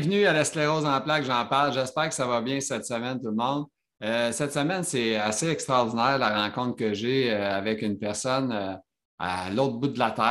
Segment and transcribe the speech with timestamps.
[0.00, 1.74] Bienvenue à la sclérose en plaques, j'en parle.
[1.74, 3.66] J'espère que ça va bien cette semaine, tout le monde.
[4.02, 8.72] Euh, cette semaine, c'est assez extraordinaire la rencontre que j'ai euh, avec une personne euh,
[9.18, 10.24] à l'autre bout de la Terre,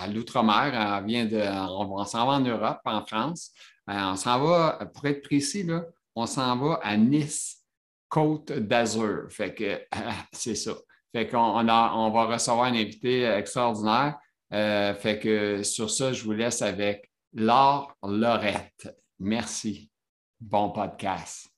[0.00, 1.02] à l'outre-mer.
[1.04, 3.50] On, s'en va en Europe, en France.
[3.88, 5.82] on s'en va, pour être précis, là,
[6.14, 7.64] on s'en va à Nice,
[8.08, 9.26] Côte d'Azur.
[9.28, 9.82] Fait que
[10.32, 10.74] c'est ça.
[11.12, 14.20] Fait qu'on on, on va recevoir un invité extraordinaire.
[14.52, 18.88] fait que sur ça, je vous laisse avec Laure Lorette.
[19.18, 19.90] Merci.
[20.40, 21.48] Bon podcast.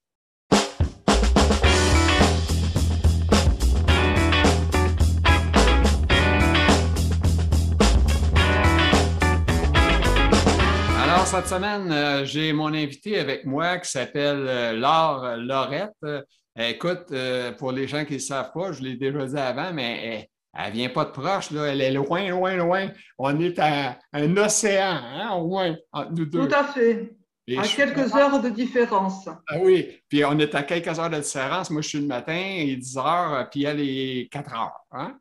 [10.98, 15.93] Alors, cette semaine, euh, j'ai mon invité avec moi qui s'appelle euh, Laure Lorette.
[16.05, 16.23] Euh,
[16.57, 17.15] écoute,
[17.59, 20.73] pour les gens qui ne savent pas, je l'ai déjà dit avant, mais elle ne
[20.73, 21.66] vient pas de proche, là.
[21.66, 22.90] elle est loin, loin, loin.
[23.18, 26.48] On est à un océan, hein, au moins, entre nous deux.
[26.48, 27.16] Tout à fait.
[27.56, 29.28] à quelques heures de différence.
[29.48, 31.71] Ah oui, puis on est à quelques heures de différence.
[31.71, 34.87] Moi, je suis le matin, il est 10 heures, puis elle est 4 heures.
[34.90, 35.18] Hein?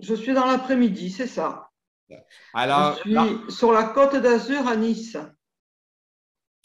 [0.00, 1.70] Je suis dans l'après-midi, c'est ça.
[2.52, 5.16] Alors, je suis sur la côte d'Azur à Nice.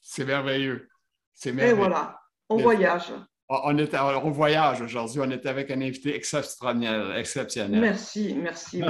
[0.01, 0.89] C'est merveilleux.
[1.33, 1.75] C'est merveilleux.
[1.75, 3.11] Et voilà, on voyage.
[3.53, 5.19] Ah, on, est on voyage aujourd'hui.
[5.19, 7.17] On est avec un invité exceptionnel.
[7.17, 7.81] exceptionnel.
[7.81, 8.81] Merci, merci.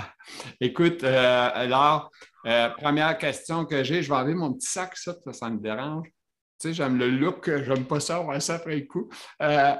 [0.60, 2.10] Écoute, euh, alors,
[2.44, 6.08] euh, première question que j'ai, je vais enlever mon petit sac, ça, ça, me dérange.
[6.58, 9.08] Tu sais, j'aime le look, j'aime pas ça, on ça après le coup.
[9.42, 9.76] Euh,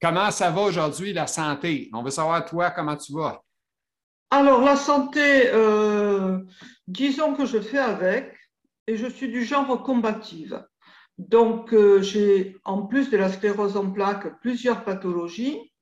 [0.00, 1.90] comment ça va aujourd'hui, la santé?
[1.92, 3.42] On veut savoir, toi, comment tu vas?
[4.30, 5.50] Alors, la santé,
[6.86, 8.32] disons que je fais avec,
[8.86, 10.64] et je suis du genre combative.
[11.18, 15.72] Donc, euh, j'ai, en plus de la sclérose en plaques, plusieurs pathologies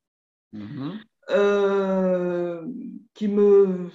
[0.55, 0.93] mm-hmm.
[1.31, 2.65] euh,
[3.15, 3.91] qui me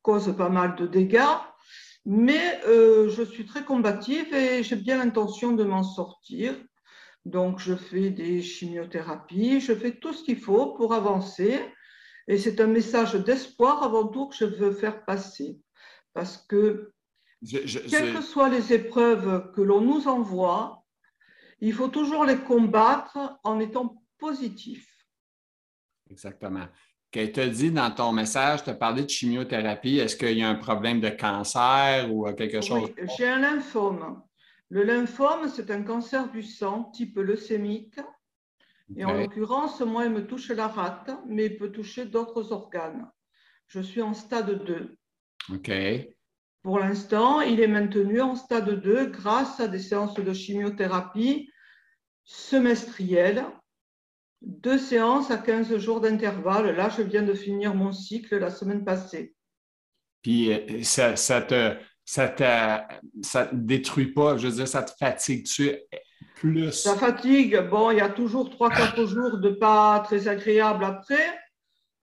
[0.00, 1.20] causent pas mal de dégâts,
[2.06, 6.54] mais euh, je suis très combative et j'ai bien l'intention de m'en sortir.
[7.24, 11.60] Donc, je fais des chimiothérapies, je fais tout ce qu'il faut pour avancer.
[12.28, 15.60] Et c'est un message d'espoir avant tout que je veux faire passer.
[16.14, 16.92] Parce que
[17.48, 20.84] quelles que soient les épreuves que l'on nous envoie,
[21.60, 24.88] il faut toujours les combattre en étant positif.
[26.10, 26.66] Exactement.
[27.10, 29.98] Qu'elle te dit dans ton message, tu as parlé de chimiothérapie.
[29.98, 32.90] Est-ce qu'il y a un problème de cancer ou quelque chose?
[32.96, 34.22] Oui, j'ai un lymphome.
[34.70, 38.00] Le lymphome, c'est un cancer du sang type leucémique.
[38.96, 43.10] Et en l'occurrence, moi, il me touche la rate, mais il peut toucher d'autres organes.
[43.66, 44.96] Je suis en stade 2.
[45.54, 45.70] OK.
[46.62, 51.50] Pour l'instant, il est maintenu en stade 2 grâce à des séances de chimiothérapie
[52.24, 53.44] semestrielles,
[54.40, 56.76] deux séances à 15 jours d'intervalle.
[56.76, 59.34] Là, je viens de finir mon cycle la semaine passée.
[60.22, 65.76] Puis euh, ça, ça te ça te, détruit pas, je veux dire, ça te fatigue-tu
[66.36, 66.72] plus?
[66.72, 67.68] Ça fatigue.
[67.70, 71.38] Bon, il y a toujours 3-4 jours de pas très agréable après.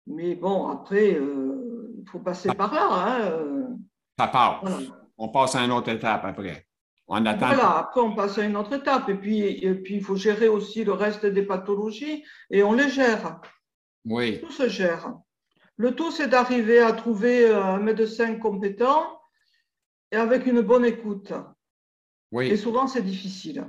[0.07, 2.87] Mais bon, après, euh, il faut passer par là.
[2.91, 3.77] Hein.
[4.17, 4.63] Ça part.
[5.17, 6.67] On passe à une autre étape après.
[7.07, 7.47] On attend.
[7.47, 9.09] Voilà, après on passe à une autre étape.
[9.09, 12.89] Et puis, et puis, il faut gérer aussi le reste des pathologies et on les
[12.89, 13.41] gère.
[14.05, 14.39] Oui.
[14.41, 15.13] Tout se gère.
[15.77, 19.19] Le tout, c'est d'arriver à trouver un médecin compétent
[20.11, 21.33] et avec une bonne écoute.
[22.31, 22.47] Oui.
[22.47, 23.65] Et souvent, c'est difficile.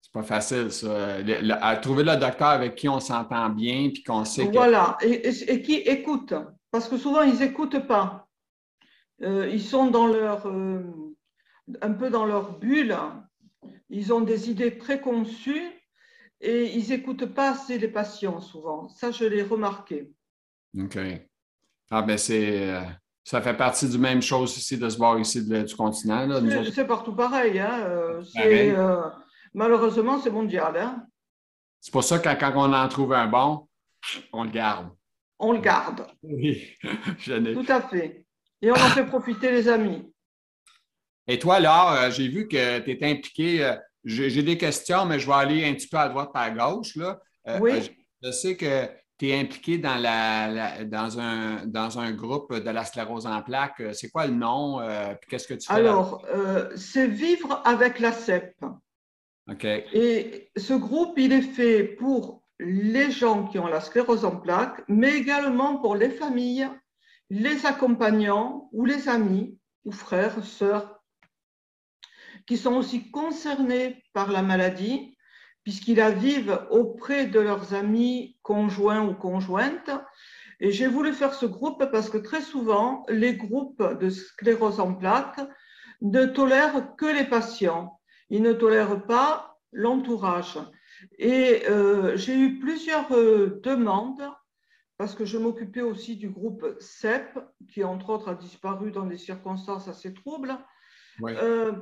[0.00, 1.16] C'est pas facile, ça.
[1.60, 4.44] à trouver le docteur avec qui on s'entend bien puis qu'on sait.
[4.52, 6.34] Voilà, et, et, qui écoute.
[6.70, 8.23] Parce que souvent, ils n'écoutent pas.
[9.22, 10.82] Euh, ils sont dans leur, euh,
[11.80, 12.96] un peu dans leur bulle,
[13.88, 15.70] ils ont des idées préconçues
[16.40, 18.88] et ils n'écoutent pas assez les patients souvent.
[18.88, 20.12] Ça, je l'ai remarqué.
[20.78, 20.98] OK.
[21.90, 22.80] Ah ben c'est euh,
[23.22, 26.28] ça fait partie du même chose ici de se voir ici du continent.
[26.72, 27.58] C'est partout pareil.
[27.58, 28.20] Hein?
[29.54, 30.76] malheureusement, c'est mondial.
[30.76, 31.06] Hein?
[31.80, 33.68] C'est pour ça que quand on en trouve un bon,
[34.32, 34.88] on le garde.
[35.38, 36.06] On le garde.
[36.22, 36.76] Oui,
[37.24, 38.23] Tout à fait.
[38.64, 40.10] Et on en fait profiter les amis.
[41.26, 43.62] Et toi, Laure, euh, j'ai vu que tu es impliqué.
[43.62, 46.50] Euh, j'ai des questions, mais je vais aller un petit peu à droite et à
[46.50, 46.96] gauche.
[46.96, 47.20] Là.
[47.46, 47.90] Euh, oui.
[48.22, 48.86] Je sais que
[49.18, 53.82] tu es impliqué dans, la, dans, un, dans un groupe de la sclérose en plaques.
[53.92, 54.80] C'est quoi le nom?
[55.28, 55.74] Qu'est-ce que tu fais?
[55.74, 56.26] Alors,
[56.74, 58.54] c'est Vivre avec la CEP.
[59.50, 59.64] OK.
[59.64, 64.82] Et ce groupe, il est fait pour les gens qui ont la sclérose en plaques,
[64.88, 66.66] mais également pour les familles
[67.30, 71.00] les accompagnants ou les amis ou frères, sœurs,
[72.46, 75.16] qui sont aussi concernés par la maladie,
[75.62, 79.90] puisqu'ils la vivent auprès de leurs amis conjoints ou conjointes.
[80.60, 84.94] Et j'ai voulu faire ce groupe parce que très souvent, les groupes de sclérose en
[84.94, 85.40] plaques
[86.02, 88.00] ne tolère que les patients.
[88.30, 90.58] Il ne tolère pas l'entourage.
[91.18, 94.22] Et euh, j'ai eu plusieurs euh, demandes
[94.96, 97.38] parce que je m'occupais aussi du groupe CEP,
[97.68, 100.56] qui entre autres a disparu dans des circonstances assez troubles.
[101.20, 101.32] Oui.
[101.36, 101.72] Euh,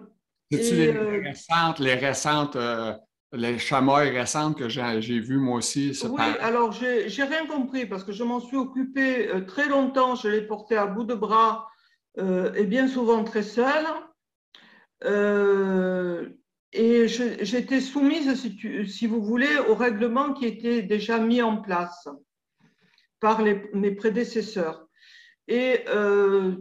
[0.50, 2.59] les, récentes, les récentes,
[3.32, 5.99] les chamois récentes que j'ai vues moi aussi?
[6.05, 10.43] Oui, alors j'ai rien compris parce que je m'en suis occupée très longtemps, je l'ai
[10.43, 11.69] porté à bout de bras
[12.19, 13.87] et bien souvent très seule.
[16.75, 18.35] Et j'étais soumise,
[18.87, 22.08] si, vous voulez, au règlement qui était déjà mis en place
[23.22, 24.88] par mes prédécesseurs.
[25.46, 26.56] Et euh,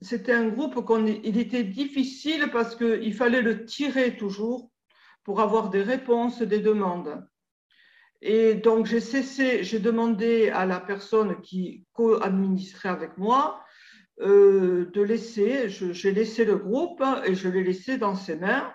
[0.00, 4.72] c'était un groupe qu'on il était difficile parce qu'il fallait le tirer toujours
[5.22, 7.24] pour avoir des réponses, des demandes.
[8.22, 13.62] Et donc j'ai cessé, j'ai demandé à la personne qui co-administrait avec moi
[14.20, 18.74] euh, de laisser, j'ai laissé le groupe et je l'ai laissé dans ses mains.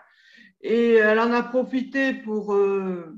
[0.62, 3.14] Et elle en a profité pour euh,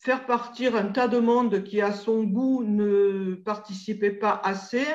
[0.00, 4.86] faire partir un tas de monde qui, à son goût, ne participait pas assez.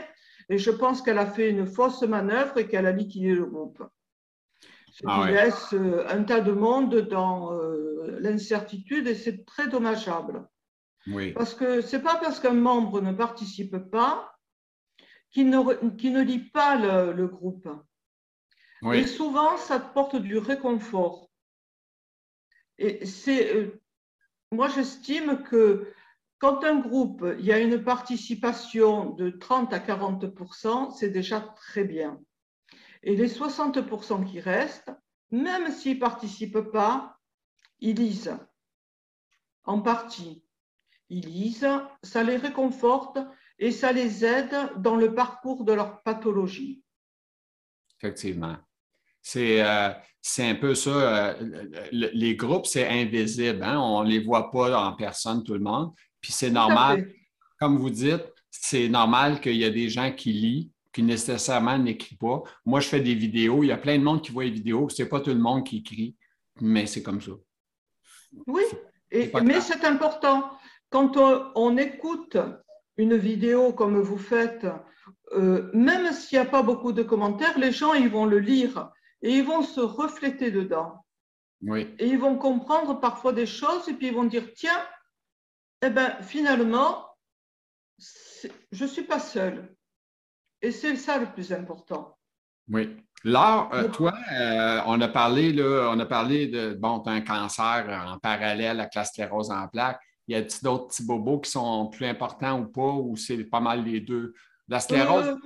[0.50, 3.84] Et je pense qu'elle a fait une fausse manœuvre et qu'elle a liquidé le groupe.
[4.92, 9.68] Ce qui ah laisse euh, un tas de monde dans euh, l'incertitude et c'est très
[9.68, 10.48] dommageable.
[11.08, 11.34] Oui.
[11.34, 14.36] Parce que ce n'est pas parce qu'un membre ne participe pas
[15.32, 17.68] qu'il ne, ne, lit pas le, groupe.
[18.94, 21.30] Et souvent, ça porte du réconfort.
[22.78, 23.82] Et c'est, euh,
[24.56, 25.94] moi, j'estime que
[26.40, 31.84] quand un groupe, il y a une participation de 30 à 40% c'est déjà très
[31.84, 32.20] bien.
[33.04, 34.92] Et les 60% qui restent,
[35.32, 37.20] même s'ils ne participent pas,
[37.80, 38.38] ils lisent
[39.64, 40.44] en partie.
[41.10, 41.70] Ils lisent,
[42.04, 43.20] ça les réconforte
[43.60, 46.84] et ça les aide dans le parcours de leur pathologie.
[48.00, 48.58] Effectivement.
[49.28, 49.90] C'est euh,
[50.22, 50.92] c'est un peu ça.
[50.92, 51.34] Euh,
[51.92, 53.64] les groupes, c'est invisible.
[53.64, 53.80] Hein?
[53.80, 55.94] On ne les voit pas en personne, tout le monde.
[56.22, 57.12] Puis c'est normal,
[57.60, 62.20] comme vous dites, c'est normal qu'il y a des gens qui lisent, qui nécessairement n'écrivent
[62.20, 62.44] pas.
[62.66, 63.64] Moi, je fais des vidéos.
[63.64, 64.90] Il y a plein de monde qui voit les vidéos.
[64.90, 66.16] Ce n'est pas tout le monde qui écrit,
[66.62, 67.32] mais c'est comme ça.
[68.46, 68.64] Oui,
[69.44, 70.52] mais c'est important.
[70.92, 71.18] Quand
[71.56, 72.38] on, écoute
[72.98, 74.68] une vidéo comme vous faites,
[75.34, 78.92] euh, même s'il n'y a pas beaucoup de commentaires, les gens, ils vont le lire
[79.26, 81.04] et ils vont se refléter dedans.
[81.64, 81.96] Oui.
[81.98, 84.86] Et ils vont comprendre parfois des choses et puis ils vont dire tiens,
[85.82, 87.08] eh ben, finalement,
[87.98, 89.76] je ne suis pas seule.
[90.62, 92.16] Et c'est ça le plus important.
[92.70, 92.96] Oui.
[93.24, 98.06] Laure, euh, toi, euh, on a parlé, là, on a parlé de bon, un cancer
[98.08, 100.00] en parallèle avec la sclérose en plaques.
[100.28, 103.84] Y a-t-il d'autres petits bobos qui sont plus importants ou pas, ou c'est pas mal
[103.84, 104.36] les deux?
[104.68, 105.30] La sclérose.
[105.30, 105.38] Euh,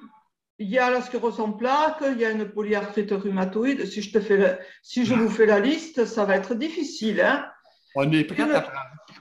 [0.60, 3.86] il y a la sclérose en plaques, il y a une polyarthrite rhumatoïde.
[3.86, 7.22] Si je, te fais si je vous fais la liste, ça va être difficile.
[7.22, 7.46] Hein.
[7.96, 8.72] On est prêt à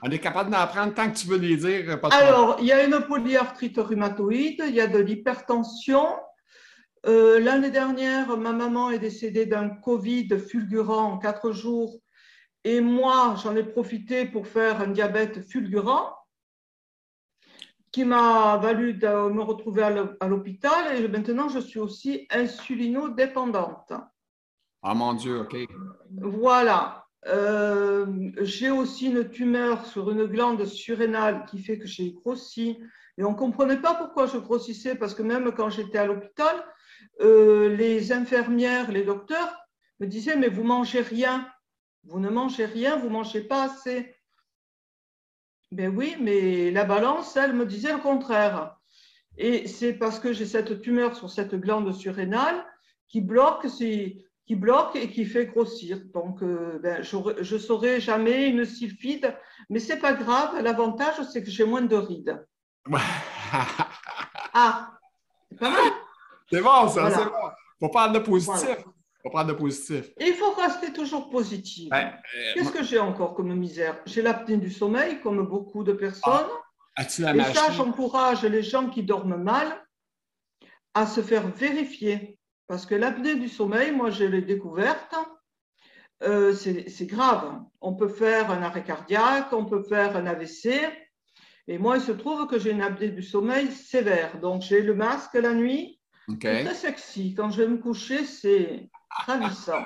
[0.03, 1.99] On est capable d'en apprendre tant que tu veux les dire.
[2.11, 6.07] Alors, il y a une polyarthrite rhumatoïde, il y a de l'hypertension.
[7.07, 12.01] Euh, l'année dernière, ma maman est décédée d'un Covid fulgurant en quatre jours
[12.65, 16.13] et moi, j'en ai profité pour faire un diabète fulgurant
[17.99, 23.93] qui m'a valu de me retrouver à l'hôpital et maintenant je suis aussi insulino-dépendante.
[24.85, 25.57] Ah mon Dieu, ok.
[26.13, 27.07] Voilà.
[27.27, 28.07] Euh,
[28.41, 32.79] j'ai aussi une tumeur sur une glande surrénale qui fait que j'ai grossi.
[33.17, 36.55] Et on ne comprenait pas pourquoi je grossissais parce que même quand j'étais à l'hôpital,
[37.21, 39.53] euh, les infirmières, les docteurs
[39.99, 41.49] me disaient Mais vous mangez rien.
[42.05, 44.15] Vous ne mangez rien, vous ne mangez pas assez.
[45.71, 48.77] Ben oui, mais la balance, elle me disait le contraire.
[49.37, 52.65] Et c'est parce que j'ai cette tumeur sur cette glande surrénale
[53.07, 56.01] qui bloque, qui bloque et qui fait grossir.
[56.15, 59.37] Donc, euh, ben, je ne saurai jamais une sylphide,
[59.71, 60.61] mais ce n'est pas grave.
[60.63, 62.45] L'avantage, c'est que j'ai moins de rides.
[64.55, 64.91] ah,
[65.51, 65.93] c'est pas mal.
[66.51, 67.31] C'est bon, ça, c'est bon.
[67.81, 68.85] Il faut parler de positif
[69.31, 70.11] prendre de positif.
[70.21, 71.89] il faut rester toujours positif.
[71.93, 72.05] Euh,
[72.55, 74.01] Qu'est-ce que j'ai encore comme misère?
[74.07, 76.49] J'ai l'apnée du sommeil, comme beaucoup de personnes.
[76.97, 79.85] Ah, et ça, j'encourage les gens qui dorment mal
[80.95, 82.39] à se faire vérifier.
[82.67, 85.15] Parce que l'apnée du sommeil, moi, je l'ai découverte,
[86.25, 87.61] euh, c'est grave.
[87.81, 90.71] On peut faire un arrêt cardiaque, on peut faire un AVC.
[91.69, 94.41] Et moi, il se trouve que j'ai une apnée du sommeil sévère.
[94.41, 96.01] Donc, j'ai le masque la nuit.
[96.29, 97.35] C'est très sexy.
[97.35, 99.85] Quand je vais me coucher, c'est ravissant.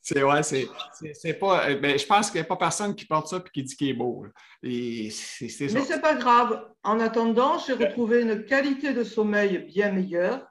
[0.00, 1.68] C'est ouais, c'est pas.
[1.68, 3.76] Euh, ben, je pense qu'il n'y a pas personne qui porte ça et qui dit
[3.76, 4.24] qu'il est beau.
[4.62, 5.48] Et Mais
[5.84, 6.66] c'est pas grave.
[6.82, 10.46] En attendant, j'ai retrouvé une qualité de sommeil bien meilleure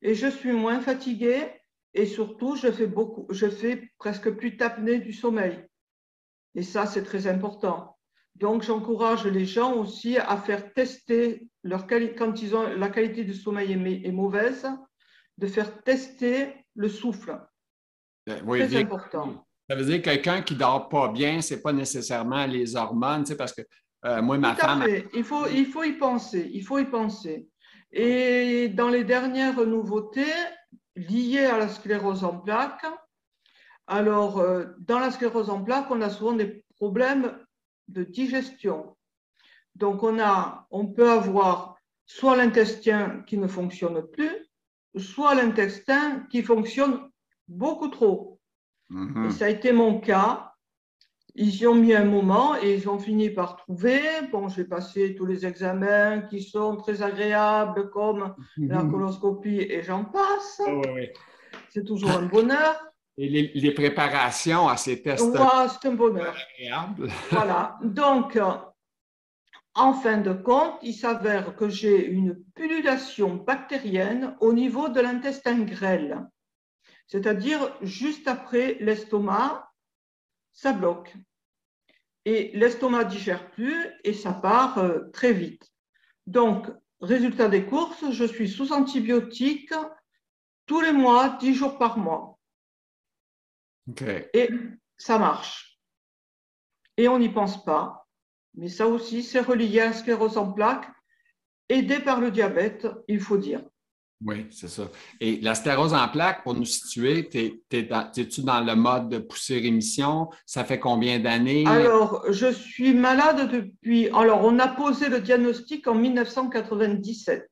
[0.00, 1.50] et je suis moins fatiguée
[1.92, 5.66] Et surtout, je fais, beaucoup, je fais presque plus d'apnée du sommeil.
[6.54, 7.98] Et ça, c'est très important.
[8.36, 13.24] Donc, j'encourage les gens aussi à faire tester leur qualité, quand ils ont la qualité
[13.24, 14.66] du sommeil est, mauvaise,
[15.38, 17.40] de faire tester le souffle.
[18.26, 19.46] Ben oui, très important.
[19.68, 23.24] Ça veut dire que quelqu'un qui dort pas bien, ce n'est pas nécessairement les hormones,
[23.36, 23.62] parce que
[24.04, 24.84] euh, moi, ma femme.
[25.14, 26.50] Il, faut, il faut y penser.
[26.52, 27.48] Il faut y penser.
[27.90, 30.34] Et dans les dernières nouveautés
[30.96, 32.84] liées à la sclérose en plaques,
[33.86, 37.38] alors, euh, dans la sclérose en plaques, on a souvent des problèmes
[37.88, 38.96] de digestion.
[39.74, 41.76] Donc, on, a, on peut avoir
[42.06, 44.48] soit l'intestin qui ne fonctionne plus,
[44.96, 47.00] soit l'intestin qui fonctionne
[47.48, 48.40] beaucoup trop.
[48.90, 49.26] Mm-hmm.
[49.26, 50.52] Et ça a été mon cas.
[51.36, 54.00] Ils y ont mis un moment et ils ont fini par trouver.
[54.30, 60.04] Bon, j'ai passé tous les examens qui sont très agréables, comme la coloscopie et j'en
[60.04, 60.62] passe.
[60.64, 60.70] Ah
[61.70, 62.76] c'est toujours un bonheur.
[63.16, 65.24] Et les, préparations à ces tests.
[65.32, 66.36] c'est un bonheur.
[67.30, 67.78] voilà.
[67.82, 68.38] Donc,
[69.74, 75.60] en fin de compte, il s'avère que j'ai une pullulation bactérienne au niveau de l'intestin
[75.62, 76.24] grêle.
[77.08, 79.68] C'est-à-dire, juste après l'estomac,
[80.52, 81.14] ça bloque.
[82.24, 85.70] Et l'estomac digère plus et ça part euh, très vite.
[86.26, 86.66] Donc,
[87.00, 89.74] résultat des courses, je suis sous antibiotiques
[90.66, 92.38] tous les mois, 10 jours par mois.
[94.32, 94.48] Et
[94.96, 95.78] ça marche.
[96.96, 98.03] Et on n'y pense pas.
[98.56, 100.88] Mais ça aussi, c'est relié à la sclérose en plaques,
[101.68, 103.62] aidé par le diabète, il faut dire.
[104.24, 104.90] Oui, c'est ça.
[105.20, 110.30] Et la stérose en plaques, pour nous situer, es-tu dans le mode de poussée-rémission?
[110.46, 111.66] Ça fait combien d'années?
[111.66, 114.08] Alors, je suis malade depuis.
[114.10, 117.50] Alors, on a posé le diagnostic en 1997.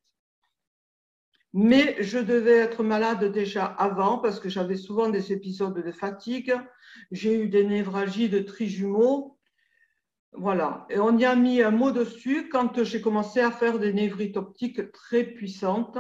[1.53, 6.55] Mais je devais être malade déjà avant parce que j'avais souvent des épisodes de fatigue.
[7.11, 9.37] J'ai eu des névralgies de trijumeaux.
[10.33, 10.87] Voilà.
[10.89, 14.37] Et on y a mis un mot dessus quand j'ai commencé à faire des névrites
[14.37, 15.99] optiques très puissantes.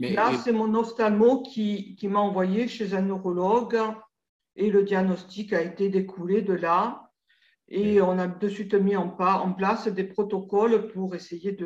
[0.00, 3.78] Là, c'est mon ophtalmo qui, qui m'a envoyé chez un neurologue
[4.56, 7.10] et le diagnostic a été découlé de là.
[7.68, 11.56] Et on a de suite mis en, en place des protocoles pour essayer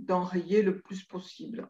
[0.00, 1.68] d'enrayer le plus possible.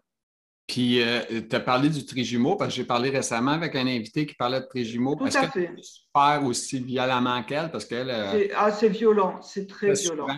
[0.73, 4.25] Puis, euh, tu as parlé du trijumeau, parce que j'ai parlé récemment avec un invité
[4.25, 5.17] qui parlait de trijumeau.
[5.17, 5.71] Tout à fait.
[6.17, 8.09] faire aussi violemment qu'elle, parce qu'elle.
[8.09, 10.29] Euh, ah, c'est violent, c'est très violent.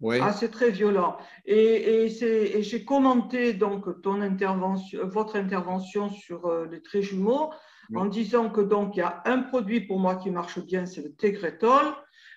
[0.00, 0.18] Oui.
[0.20, 1.16] Ah, c'est très violent.
[1.46, 7.52] Et, et, j'ai commenté donc ton intervention, votre intervention sur euh, les trijumeaux
[7.94, 11.02] en disant que donc il y a un produit pour moi qui marche bien, c'est
[11.02, 11.94] le Tegretol,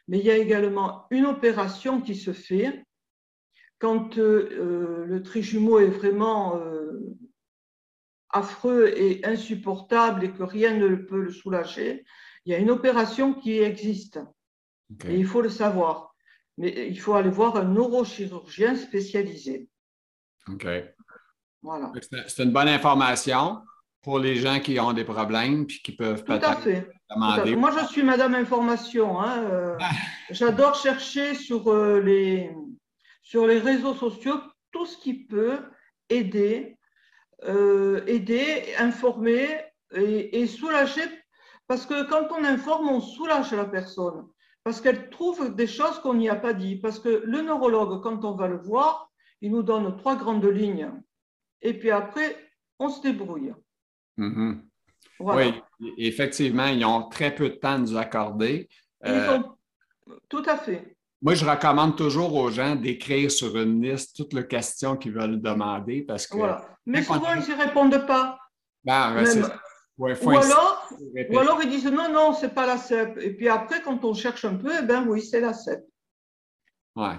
[0.08, 2.86] mais il y a également une opération qui se fait
[3.80, 6.62] quand le trijumeau est vraiment
[8.34, 12.06] affreux et insupportable et que rien ne peut le soulager,
[12.46, 14.20] il y a une opération qui existe.
[15.08, 16.16] Et il faut le savoir.
[16.58, 19.70] Mais il faut aller voir un neurochirurgien spécialisé.
[20.48, 20.68] OK.
[21.62, 21.92] Voilà.
[22.28, 23.62] C'est une bonne information
[24.02, 27.56] pour les gens qui ont des problèmes puis qui peuvent peut-être Tout à fait.
[27.56, 29.22] Moi, je suis Madame Information.
[29.22, 29.78] Hein, euh,
[30.32, 32.52] j'adore chercher sur, euh, les,
[33.22, 34.40] sur les réseaux sociaux
[34.72, 35.60] tout ce qui peut
[36.10, 36.78] aider
[37.46, 39.48] euh, aider, informer
[39.94, 41.02] et, soulager.
[41.68, 44.28] Parce que quand on informe, on soulage la personne.
[44.64, 46.76] Parce qu'elle trouve des choses qu'on n'y a pas dit.
[46.76, 50.92] Parce que le neurologue, quand on va le voir, il nous donne trois grandes lignes.
[51.62, 52.38] Et puis après,
[52.80, 53.54] on se débrouille.
[54.18, 54.62] Mm-hmm.
[55.20, 55.54] Oui,
[55.98, 58.70] effectivement, ils ont très peu de temps à nous accorder.
[59.06, 59.40] Euh,
[60.30, 60.96] tout à fait.
[61.22, 65.40] Moi, je recommande toujours aux gens d'écrire sur une liste toutes les questions qu'ils veulent
[65.40, 66.38] demander parce que.
[66.86, 68.40] Mais souvent, ils n'y répondent pas.
[68.84, 69.24] Ben,
[69.98, 70.90] ou, alors,
[71.30, 73.20] ou alors, ils disent non, non, c'est pas la CEP.
[73.20, 75.84] Et puis après, quand on cherche un peu, eh ben oui, c'est la CEP.
[76.96, 77.14] Oui.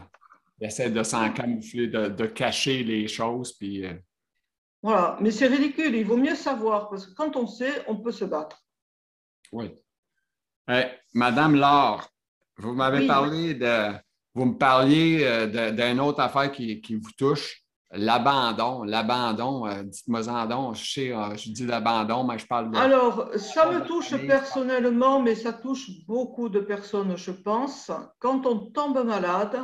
[0.61, 3.53] Ils essaient de s'en camoufler, de, cacher les choses.
[3.53, 3.95] Puis, euh,
[4.83, 5.17] Voilà.
[5.21, 5.95] Mais c'est ridicule.
[5.95, 8.61] Il vaut mieux savoir parce que quand on sait, on peut se battre.
[9.53, 9.73] Oui.
[10.69, 12.12] Eh, Madame Laure,
[12.63, 13.93] vous m'avez parlé de.
[14.35, 18.83] Vous me parliez euh, d'une autre affaire qui, vous touche, l'abandon.
[18.85, 20.73] L'abandon, euh, dites-moi en don.
[20.73, 22.77] Je sais, euh, je dis l'abandon, mais je parle de.
[22.79, 27.91] Alors, ça me touche personnellement, mais ça touche beaucoup de personnes, je pense.
[28.21, 29.61] Quand on tombe malade,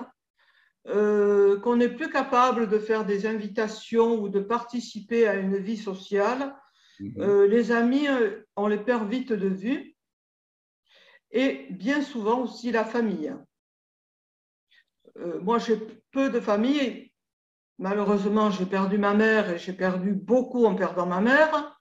[0.85, 6.55] qu'on n'est plus capable de faire des invitations ou de participer à une vie sociale,
[6.99, 7.45] mhm.
[7.45, 8.07] les amis,
[8.57, 9.98] on les perd vite de vue
[11.31, 13.35] et bien souvent aussi la famille.
[15.17, 15.77] Euh, moi, j'ai
[16.11, 17.13] peu de famille.
[17.79, 21.79] Malheureusement, j'ai perdu ma mère et j'ai perdu beaucoup en perdant ma mère.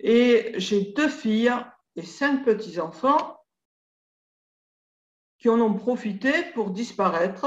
[0.00, 1.52] Et j'ai deux filles
[1.96, 3.40] et cinq petits-enfants
[5.38, 7.46] qui en ont profité pour disparaître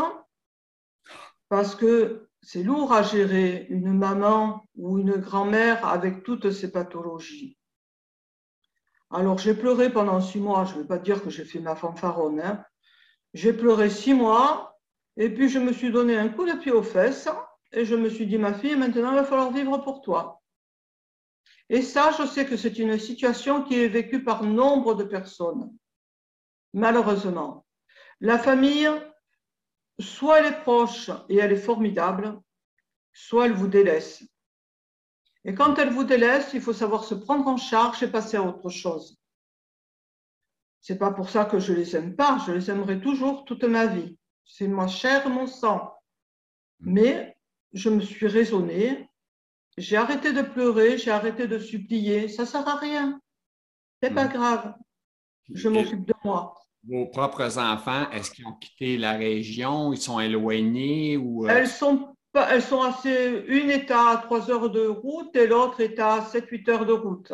[1.49, 7.56] parce que c'est lourd à gérer une maman ou une grand-mère avec toutes ces pathologies.
[9.09, 11.75] Alors j'ai pleuré pendant six mois, je ne vais pas dire que j'ai fait ma
[11.75, 12.65] fanfaronne, hein.
[13.33, 14.77] j'ai pleuré six mois
[15.15, 17.29] et puis je me suis donné un coup de pied aux fesses
[17.71, 20.41] et je me suis dit, ma fille, maintenant il va falloir vivre pour toi.
[21.69, 25.73] Et ça, je sais que c'est une situation qui est vécue par nombre de personnes,
[26.73, 27.65] malheureusement.
[28.21, 28.89] La famille,
[29.99, 32.39] soit elle est proche et elle est formidable,
[33.13, 34.23] soit elle vous délaisse.
[35.47, 38.43] Et quand elle vous délaisse, il faut savoir se prendre en charge et passer à
[38.43, 39.17] autre chose.
[40.81, 43.87] C'est pas pour ça que je les aime pas, je les aimerai toujours toute ma
[43.87, 44.17] vie.
[44.43, 45.93] C'est ma chair, mon sang.
[46.81, 47.37] Mais
[47.71, 49.09] je me suis raisonnée,
[49.77, 53.19] j'ai arrêté de pleurer, j'ai arrêté de supplier, ça sert à rien.
[54.03, 54.33] C'est pas hmm.
[54.33, 54.73] grave.
[55.53, 56.55] Je m'occupe de moi.
[56.83, 61.49] Vos propres enfants, est-ce qu'ils ont quitté la région, ils sont éloignés ou euh?
[61.49, 62.16] Elles sont
[62.49, 66.69] elles sont assez une est à 3 heures de route et l'autre est à 7-8
[66.69, 67.33] heures de route.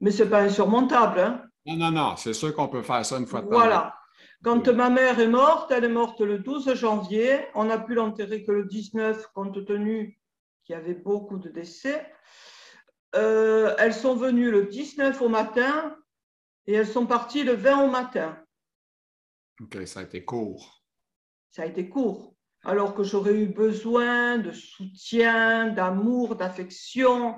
[0.00, 1.20] Mais ce n'est pas insurmontable.
[1.20, 1.42] Hein?
[1.66, 3.52] Non, non, non, c'est sûr qu'on peut faire ça une fois de temps.
[3.52, 3.94] Voilà.
[4.42, 7.46] Quand ma mère est morte, elle est morte le 12 janvier.
[7.54, 10.18] On n'a pu l'enterrer que le 19, compte tenu
[10.64, 12.10] qu'il y avait beaucoup de décès.
[13.14, 15.96] Euh, elles sont venues le 19 au matin
[16.66, 18.38] et elles sont parties le 20 au matin.
[19.60, 20.84] OK, ça a été court.
[21.50, 22.34] Ça a été court.
[22.62, 27.36] Alors que j'aurais eu besoin de soutien, d'amour, d'affection.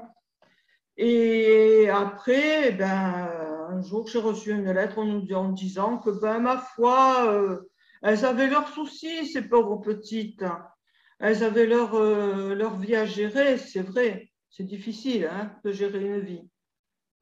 [0.96, 3.30] Et après, eh ben,
[3.68, 7.60] un jour, j'ai reçu une lettre en disant que, ben, ma foi, euh,
[8.02, 10.44] elles avaient leurs soucis, ces pauvres petites.
[11.20, 14.30] Elles avaient leur, euh, leur vie à gérer, c'est vrai.
[14.50, 16.50] C'est difficile hein, de gérer une vie.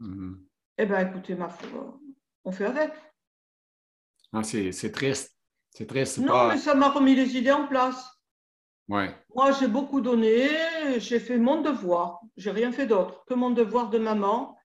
[0.01, 0.37] Mm-hmm.
[0.79, 2.01] Eh bien, écoutez, ma foi,
[2.45, 2.93] on fait avec.
[4.33, 5.37] Ah, c'est triste.
[5.71, 6.19] C'est triste.
[6.19, 8.05] Non, mais ça m'a remis les idées en place.
[8.89, 9.15] Ouais.
[9.35, 10.49] Moi, j'ai beaucoup donné,
[10.99, 12.21] j'ai fait mon devoir.
[12.37, 14.57] J'ai rien fait d'autre que mon devoir de maman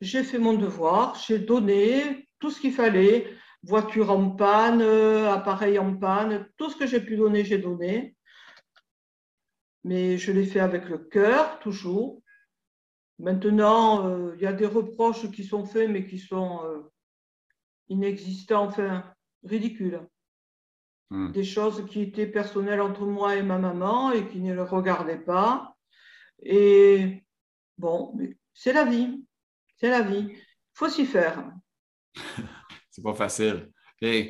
[0.00, 3.26] j'ai fait mon devoir, j'ai donné tout ce qu'il fallait,
[3.62, 8.16] voiture en panne, appareil en panne, tout ce que j'ai pu donner, j'ai donné.
[9.84, 12.22] Mais je l'ai fait avec le cœur, toujours.
[13.18, 16.82] Maintenant, euh, il y a des reproches qui sont faits, mais qui sont euh,
[17.88, 19.02] inexistants, enfin,
[19.42, 20.00] ridicules.
[21.10, 21.32] Hmm.
[21.32, 25.18] Des choses qui étaient personnelles entre moi et ma maman et qui ne le regardaient
[25.18, 25.74] pas.
[26.42, 27.24] Et
[27.78, 28.14] bon,
[28.52, 29.24] c'est la vie.
[29.76, 30.26] C'est la vie.
[30.30, 30.38] Il
[30.74, 31.50] faut s'y faire.
[32.90, 33.70] c'est pas facile.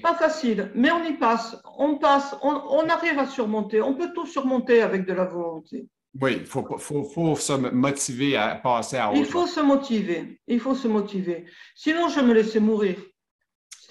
[0.03, 1.61] Pas facile, mais on y passe.
[1.77, 3.83] On passe, on, arrive à surmonter.
[3.83, 5.87] On peut tout surmonter avec de la volonté.
[6.19, 10.41] Oui, il faut, faut, se motiver à passer à autre Il faut se motiver.
[10.47, 11.45] Il faut se motiver.
[11.75, 12.97] Sinon, je me laissais mourir.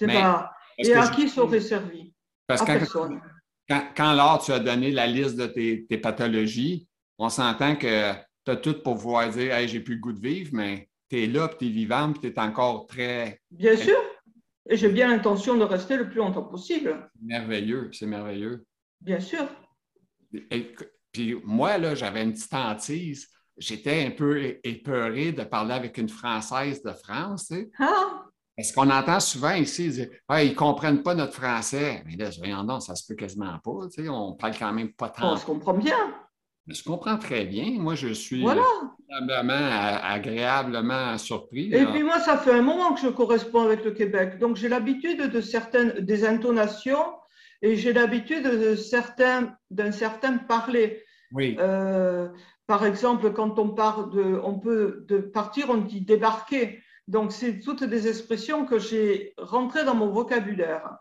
[0.00, 0.50] pas...
[0.78, 2.07] Et à qui ça aurait servi?
[2.48, 2.72] Parce que
[3.68, 8.12] quand, quand, Laure, tu as donné la liste de tes, tes pathologies, on s'entend que
[8.44, 11.22] tu as tout pour pouvoir dire hey, j'ai plus le goût de vivre, mais tu
[11.22, 13.40] es là, tu es vivant, puis tu es encore très.
[13.50, 13.98] Bien sûr.
[14.68, 17.10] Et j'ai bien l'intention de rester le plus longtemps possible.
[17.22, 18.64] Merveilleux, c'est merveilleux.
[19.00, 19.46] Bien sûr.
[21.12, 23.28] puis moi, là, j'avais une petite hantise.
[23.58, 27.48] J'étais un peu épeuré de parler avec une Française de France.
[27.48, 27.70] Tu sais.
[27.78, 28.27] Ah!
[28.58, 32.02] Parce qu'on entend souvent ici, ils disent ils ne comprennent pas notre français.
[32.06, 33.86] Mais là, voyons donc, ça se peut quasiment pas.
[33.94, 35.34] Tu sais, on parle quand même pas tant.
[35.34, 35.94] On se comprend bien.
[36.66, 37.76] Je comprends très bien.
[37.78, 38.44] Moi, je suis
[40.02, 41.72] agréablement, surpris.
[41.72, 44.40] Et puis moi, ça fait un moment que je corresponds avec le Québec.
[44.40, 47.14] Donc, j'ai l'habitude de certaines des intonations
[47.62, 51.04] et j'ai l'habitude de certains d'un certain parler.
[51.30, 51.56] Oui.
[51.60, 52.26] Euh,
[52.66, 56.82] par exemple, quand on parle de, on peut de partir, on dit débarquer.
[57.08, 60.98] Donc, c'est toutes des expressions que j'ai rentrées dans mon vocabulaire.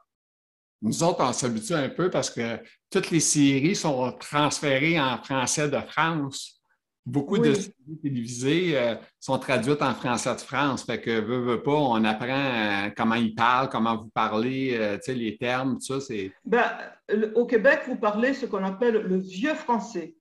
[0.82, 5.70] Nous autres, on s'habitue un peu parce que toutes les séries sont transférées en français
[5.70, 6.62] de France.
[7.06, 10.86] Beaucoup de séries télévisées euh, sont traduites en français de France.
[10.86, 14.98] Fait que, veut, veut pas, on apprend euh, comment ils parlent, comment vous parlez, euh,
[15.08, 16.02] les termes, tout ça.
[16.02, 16.32] C'est...
[16.46, 16.72] Ben,
[17.36, 20.16] au Québec, vous parlez ce qu'on appelle le vieux français.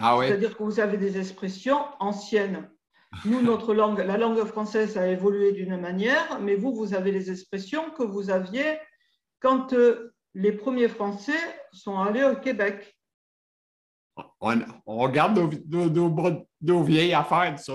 [0.00, 0.26] Ah oui?
[0.26, 2.68] C'est-à-dire que vous avez des expressions anciennes.
[3.24, 7.30] Nous, notre langue, la langue française a évolué d'une manière, mais vous, vous avez les
[7.30, 8.78] expressions que vous aviez
[9.40, 11.38] quand euh, les premiers Français
[11.72, 12.96] sont allés au Québec.
[14.40, 15.38] On, on garde
[16.60, 17.74] nos, vieilles affaires, ça.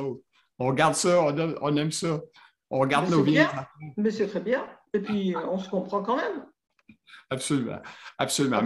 [0.59, 1.23] On garde ça,
[1.61, 2.19] on, aime ça.
[2.69, 3.71] On garde nos vieilles affaires.
[3.97, 4.67] Mais c'est très bien.
[4.93, 6.45] Et puis, on se comprend quand même.
[7.29, 7.81] Absolument.
[8.17, 8.61] Absolument.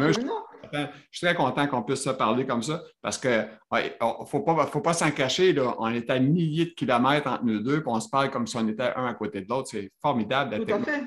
[1.11, 4.65] Je suis très content qu'on puisse se parler comme ça parce qu'il ne faut pas,
[4.67, 5.53] faut pas s'en cacher.
[5.53, 5.75] Là.
[5.79, 8.57] On est à milliers de kilomètres entre nous deux, puis on se parle comme si
[8.57, 9.69] on était un à côté de l'autre.
[9.69, 10.65] C'est formidable.
[10.65, 11.03] Tout à fait.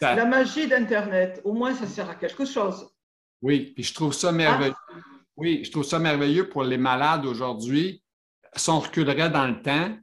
[0.00, 2.88] La magie d'Internet, au moins, ça sert à quelque chose.
[3.42, 4.74] Oui, puis je trouve ça merveilleux.
[4.90, 4.94] Ah.
[5.36, 8.02] Oui, je trouve ça merveilleux pour les malades aujourd'hui.
[8.54, 9.94] Si on reculerait dans le temps,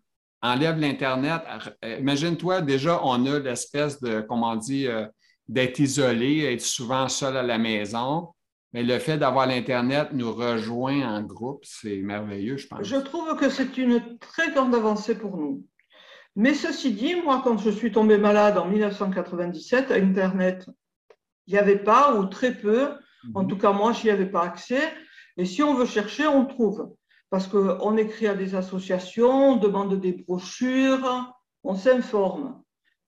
[0.42, 1.42] enlève l'Internet.
[1.84, 5.08] Euh, imagine-toi, déjà, on a l'espèce de, comment on dit, euh,
[5.48, 8.30] d'être isolé, être souvent seul à la maison.
[8.74, 12.84] Mais le fait d'avoir l'Internet nous rejoint en groupe, c'est merveilleux, je pense.
[12.84, 15.64] Je trouve que c'est une très grande avancée pour nous.
[16.36, 20.66] Mais ceci dit, moi, quand je suis tombée malade en 1997, à Internet,
[21.46, 22.90] il n'y avait pas ou très peu.
[23.36, 23.48] En mhm.
[23.48, 24.82] tout cas, moi, je n'y avais pas accès.
[25.38, 26.96] Et si on veut chercher, on trouve.
[27.30, 31.34] Parce qu'on écrit à des associations, on demande des brochures,
[31.64, 32.62] on s'informe.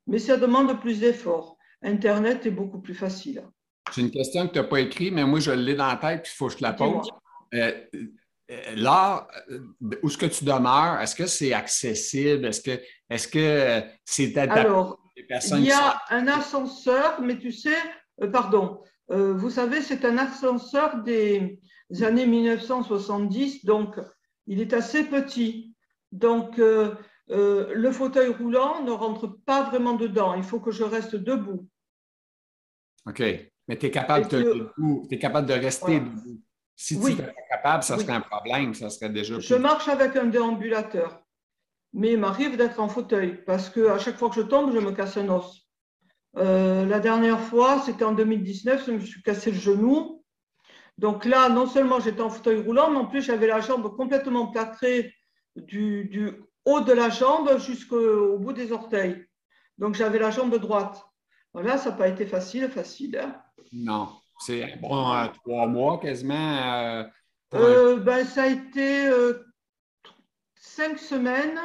[0.05, 1.57] Mais ça demande plus d'efforts.
[1.81, 3.43] Internet est beaucoup plus facile.
[3.91, 6.27] C'est une question que tu n'as pas écrite, mais moi, je l'ai dans la tête,
[6.31, 7.09] il faut que je te la pose.
[7.53, 7.71] Euh,
[8.51, 9.59] euh, là, euh,
[10.03, 10.99] où est-ce que tu demeures?
[11.01, 12.45] Est-ce que c'est accessible?
[12.45, 17.77] Est-ce que est-ce que c'est adapté Alors, il y a un ascenseur, mais tu sais,
[18.31, 21.59] pardon, vous savez, c'est un ascenseur des
[22.01, 23.95] années 1970, donc
[24.47, 25.75] il est assez petit.
[26.11, 30.33] Donc, le fauteuil roulant ne rentre pas vraiment dedans.
[30.33, 31.67] Il faut que je reste debout.
[33.07, 33.23] OK.
[33.67, 36.41] Mais tu es, capable de, capable de rester debout.
[36.75, 39.39] Si tu n'es pas capable, ça serait un problème, ça serait déjà.
[39.39, 41.23] Je marche avec un déambulateur,
[41.93, 44.91] mais il m'arrive d'être en fauteuil parce qu'à chaque fois que je tombe, je me
[44.91, 45.65] casse un os.
[46.37, 50.23] Euh, la dernière fois, c'était en 2019, je me suis cassé le genou.
[50.97, 54.47] Donc là, non seulement j'étais en fauteuil roulant, mais en plus j'avais la jambe complètement
[54.47, 55.13] plâtrée
[55.55, 56.31] du, du
[56.65, 59.25] haut de la jambe jusqu'au bout des orteils.
[59.77, 61.01] Donc j'avais la jambe droite.
[61.55, 63.17] Voilà, ça n'a pas été facile, facile.
[63.17, 63.33] Hein.
[63.71, 66.35] Non, c'est bon, euh, trois mois quasiment.
[66.35, 67.03] Euh,
[67.53, 69.09] euh, ben, ça a été
[70.55, 71.57] cinq semaines.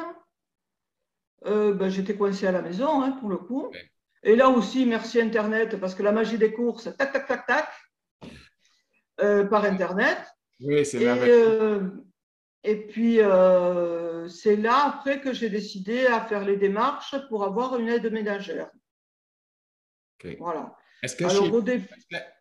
[1.43, 3.69] Ben, j'étais coincé à la maison, hein, pour le coup.
[4.23, 7.67] Et là aussi, merci Internet, parce que la magie des courses, tac, tac, tac, tac,
[9.49, 10.19] par Internet.
[10.61, 11.79] Oui, c'est et,
[12.63, 13.17] et puis,
[14.29, 18.69] c'est là, après, que j'ai décidé à faire les démarches pour avoir une aide ménagère.
[20.39, 20.75] Voilà.
[21.03, 21.81] Est-ce que, chez...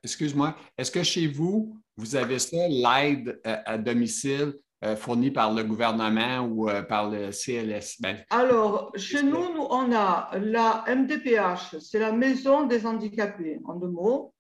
[0.05, 5.53] Excuse-moi, est-ce que chez vous, vous avez ça, l'aide euh, à, domicile euh, fournie par
[5.55, 8.01] le gouvernement ou euh, par le CLS?
[8.01, 13.77] Ben, Alors, chez nous, nous, on a la MDPH, c'est la Maison des handicapés, en
[13.77, 14.35] deux mots.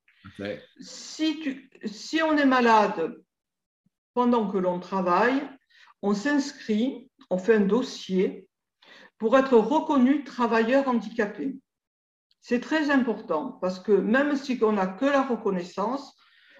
[0.81, 3.14] Si, tu, si on est malade
[4.12, 5.42] pendant que l'on travaille,
[6.03, 8.46] on s'inscrit, on fait un dossier
[9.18, 11.57] pour être reconnu travailleur handicapé.
[12.40, 16.16] C'est très important parce que même si on n'a que la reconnaissance,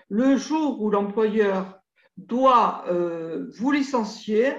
[0.09, 1.81] le jour où l'employeur
[2.16, 4.55] doit euh, vous licencier,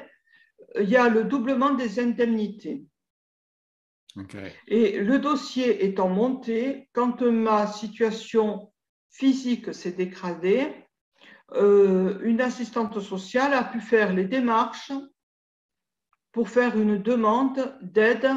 [0.79, 2.85] il y a le doublement des indemnités.
[4.67, 8.71] Et le dossier étant monté, quand ma situation
[9.09, 10.73] physique s'est dégradée,
[11.53, 14.91] euh, une assistante sociale a pu faire les démarches
[16.31, 18.29] pour faire une demande d'aide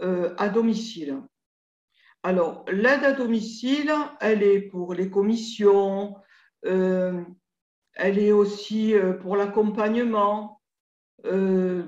[0.00, 1.22] euh, à domicile.
[2.24, 6.16] Alors, l'aide à domicile, elle est pour les commissions,
[6.64, 7.24] euh,
[7.94, 10.60] elle est aussi euh, pour l'accompagnement.
[11.24, 11.84] Euh,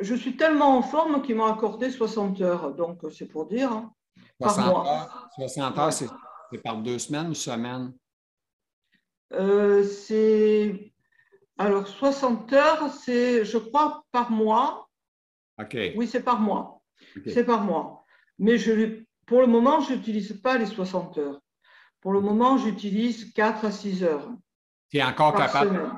[0.00, 3.72] je suis tellement en forme qu'ils m'ont accordé 60 heures, donc c'est pour dire.
[3.72, 3.92] Hein,
[4.38, 5.08] par mois.
[5.36, 6.08] 60 heures, c'est
[6.62, 7.94] par deux semaines ou semaine?
[9.30, 10.92] c'est.
[11.60, 14.88] Alors, 60 heures, c'est, je crois, par mois.
[15.58, 15.76] OK.
[15.96, 16.82] Oui, c'est par mois.
[17.26, 18.04] C'est par mois.
[18.38, 21.40] Mais je pour le moment, je n'utilise pas les 60 heures.
[22.00, 24.30] Pour le moment, j'utilise 4 à 6 heures.
[24.90, 25.92] Tu es encore capable,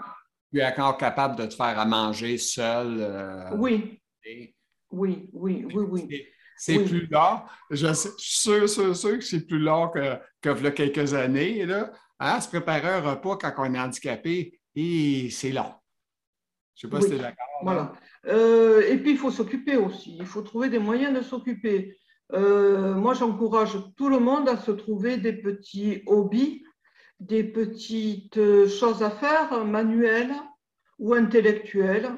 [0.52, 2.96] tu es encore capable de te faire à manger seul?
[2.98, 4.00] Euh, oui.
[4.90, 6.24] Oui, oui, oui, oui.
[6.56, 7.44] C'est plus lent.
[7.70, 11.64] Je, suis sûr, sûr, sûr que c'est plus lent que, que quelques années.
[11.64, 11.90] Là.
[12.18, 15.72] Hein, se préparer un repas quand on est handicapé, c'est long.
[16.74, 17.46] Je ne sais pas si tu es d'accord.
[17.62, 17.92] Voilà.
[18.26, 20.16] Euh, et puis, il faut s'occuper aussi.
[20.18, 21.96] Il faut trouver des moyens de s'occuper.
[22.32, 26.62] Euh, moi, j'encourage tout le monde à se trouver des petits hobbies,
[27.18, 30.34] des petites choses à faire, manuelles
[30.98, 32.10] ou intellectuelles.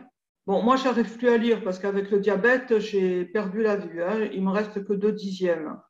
[0.46, 4.02] Bon, moi, j'arrive plus à lire parce qu'avec le diabète, j'ai perdu la vue.
[4.02, 4.28] Hein.
[4.32, 5.80] Il me reste que deux dixièmes.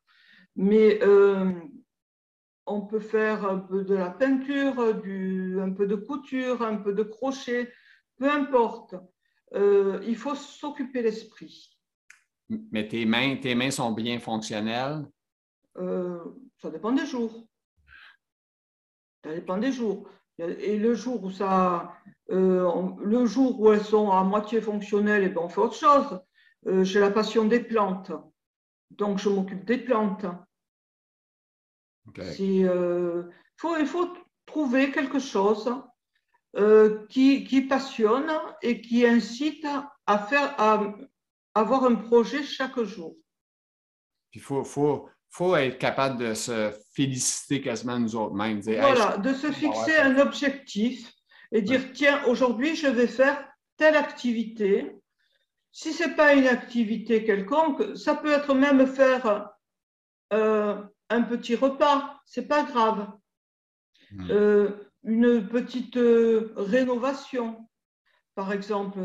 [0.55, 1.51] Mais euh,
[2.65, 7.03] on peut faire un peu de la peinture, un peu de couture, un peu de
[7.03, 7.71] crochet,
[8.17, 8.95] peu importe.
[9.55, 11.72] Euh, il faut s'occuper l'esprit.
[12.71, 15.05] Mais tes mains, tes mains sont bien fonctionnelles?
[15.77, 16.23] Euh,
[16.61, 17.47] ça dépend des jours.
[19.23, 20.07] Ça dépend des jours.
[20.39, 21.93] Et le jour où ça,
[22.31, 26.19] euh, le jour où elles sont à moitié fonctionnelles, et ben on fait autre chose.
[26.65, 28.11] Euh, j'ai la passion des plantes,
[28.91, 30.25] donc je m'occupe des plantes.
[32.39, 33.23] Euh,
[33.57, 34.11] faut, il faut
[34.45, 35.71] trouver quelque chose
[37.09, 39.65] qui, qui, passionne et qui incite
[40.05, 40.93] à faire, à
[41.55, 43.15] avoir un projet chaque jour.
[44.33, 48.61] Il faut, faut, faut être capable de se féliciter quasiment nous autres mêmes.
[48.61, 51.11] voilà, de se fixer un objectif
[51.51, 54.95] et dire tiens, aujourd'hui, je vais faire telle activité.
[55.71, 59.49] Si ce n'est pas une activité quelconque, ça peut être même faire
[60.33, 63.07] euh, un petit repas, c'est pas grave.
[64.11, 64.27] Hmm.
[64.29, 64.69] Euh,
[65.03, 67.67] une petite euh, rénovation,
[68.35, 68.99] par exemple.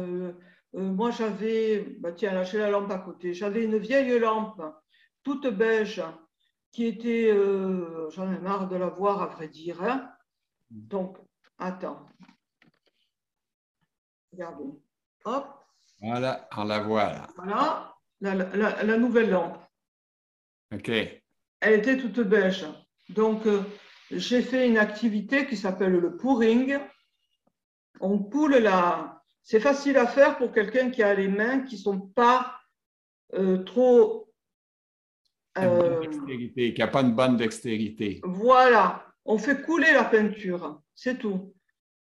[0.72, 4.62] Moi, j'avais, bah, tiens, là, j'ai la lampe à côté, j'avais une vieille lampe
[5.22, 6.02] toute beige,
[6.72, 9.82] qui était, euh, j'en ai marre de la voir à vrai dire.
[9.82, 10.10] Hein.
[10.70, 11.18] Donc,
[11.58, 12.06] attends.
[14.32, 14.70] Regardez.
[15.24, 15.46] Hop.
[16.00, 17.26] Voilà, on la voit là.
[17.36, 19.58] Voilà, la, nouvelle lampe.
[20.72, 20.88] OK.
[20.88, 22.66] Elle était toute beige.
[23.08, 23.62] Donc, euh,
[24.10, 26.78] j'ai fait une activité qui s'appelle le pouring.
[28.00, 29.17] On poule la.
[29.50, 32.60] C'est facile à faire pour quelqu'un qui a les mains qui ne sont pas
[33.32, 34.28] euh, trop
[35.56, 38.20] euh, qui n'a pas une bonne dextérité.
[38.24, 41.54] Voilà, on fait couler la peinture, c'est tout.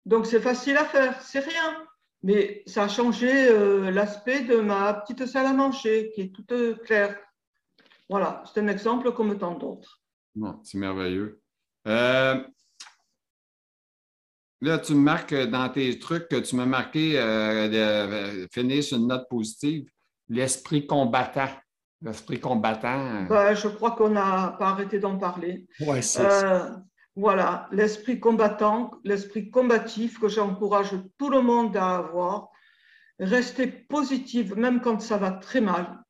[0.05, 1.87] Donc c'est facile à faire, c'est rien.
[2.25, 6.83] Mais ça a changé euh, l'aspect de ma petite salle à manger, qui est toute
[6.83, 7.17] claire.
[8.09, 10.03] Voilà, c'est un exemple comme tant d'autres.
[10.65, 11.41] c'est merveilleux.
[14.65, 18.99] Euh, là, tu me marques dans tes trucs que tu m'as marqué de finir sur
[18.99, 19.89] une note positive,
[20.29, 21.49] l'esprit combattant.
[22.03, 23.07] L'esprit combattant.
[23.07, 23.25] Euh.
[23.27, 25.67] Ben, je crois qu'on n'a pas arrêté d'en parler.
[25.81, 26.71] Ouais, euh,
[27.15, 32.49] voilà, l'esprit combattant, l'esprit combatif que j'encourage tout le monde à avoir.
[33.19, 36.03] Rester positive, même quand ça va très mal.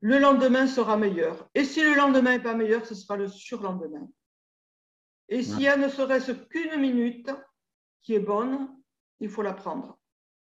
[0.00, 1.50] Le lendemain sera meilleur.
[1.54, 4.08] Et si le lendemain n'est pas meilleur, ce sera le surlendemain.
[5.30, 7.30] Et s'il y a ne serait-ce qu'une minute
[8.02, 8.68] qui est bonne,
[9.20, 9.98] il faut la prendre.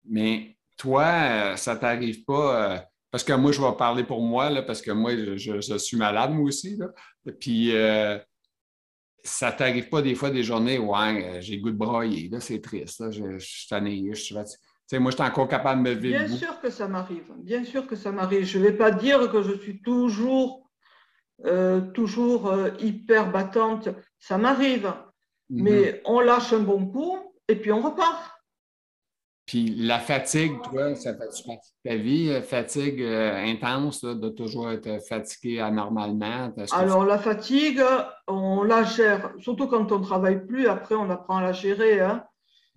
[0.06, 4.62] Mais toi, euh, ça t'arrive pas parce que moi, je vais parler pour moi, là,
[4.62, 6.78] parce que moi, je, suis malade, moi aussi.
[6.78, 6.88] Là.
[7.40, 8.20] Puis, euh,
[9.24, 12.30] ça t'arrive pas des fois des journées où ouais, j'ai goût de broyer.
[12.30, 13.00] Là, c'est triste.
[13.00, 14.14] Là, je, suis tanné.
[14.14, 14.34] Je,
[15.00, 16.26] moi, je suis encore capable de me vivre.
[16.26, 17.34] Bien sûr que ça m'arrive.
[17.38, 18.46] Bien sûr que ça m'arrive.
[18.46, 20.70] Je ne vais pas dire que je suis toujours,
[21.46, 23.90] euh, toujours euh, hyper battante.
[24.20, 24.94] Ça m'arrive.
[25.50, 25.64] Mm-hmm.
[25.64, 28.38] Mais on lâche un bon coup et puis on repart.
[29.48, 34.28] Puis la fatigue, toi, ça fait partie de ta vie, euh, fatigue euh, intense, de
[34.28, 36.54] toujours être fatigué anormalement?
[36.74, 37.82] Alors la fatigue,
[38.28, 42.02] on la gère, surtout quand on ne travaille plus, après on apprend à la gérer.
[42.02, 42.26] Hein.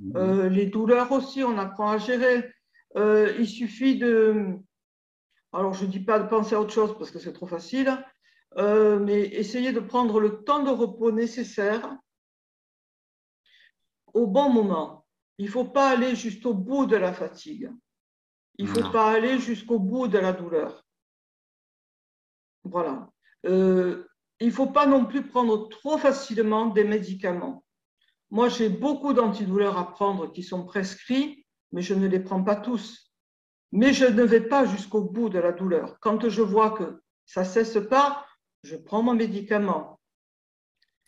[0.00, 0.16] Mm-hmm.
[0.16, 2.48] Euh, les douleurs aussi, on apprend à gérer.
[2.96, 4.54] il suffit de...
[5.52, 7.98] Alors je ne dis pas de penser à autre chose parce que c'est trop facile,
[8.56, 11.96] mais essayer de prendre le temps de repos nécessaire
[14.12, 15.06] au bon moment.
[15.38, 17.70] Il ne faut pas aller jusqu'au bout de la fatigue.
[18.58, 20.84] Il ne faut pas aller jusqu'au bout de la douleur.
[22.64, 23.10] Voilà.
[23.46, 24.06] Euh,
[24.38, 27.64] il ne faut pas non plus prendre trop facilement des médicaments.
[28.30, 32.56] Moi, j'ai beaucoup d'antidouleurs à prendre qui sont prescrits, mais je ne les prends pas
[32.56, 33.10] tous.
[33.72, 35.98] Mais je ne vais pas jusqu'au bout de la douleur.
[36.00, 38.26] Quand je vois que ça ne cesse pas,
[38.62, 40.00] je prends mon médicament.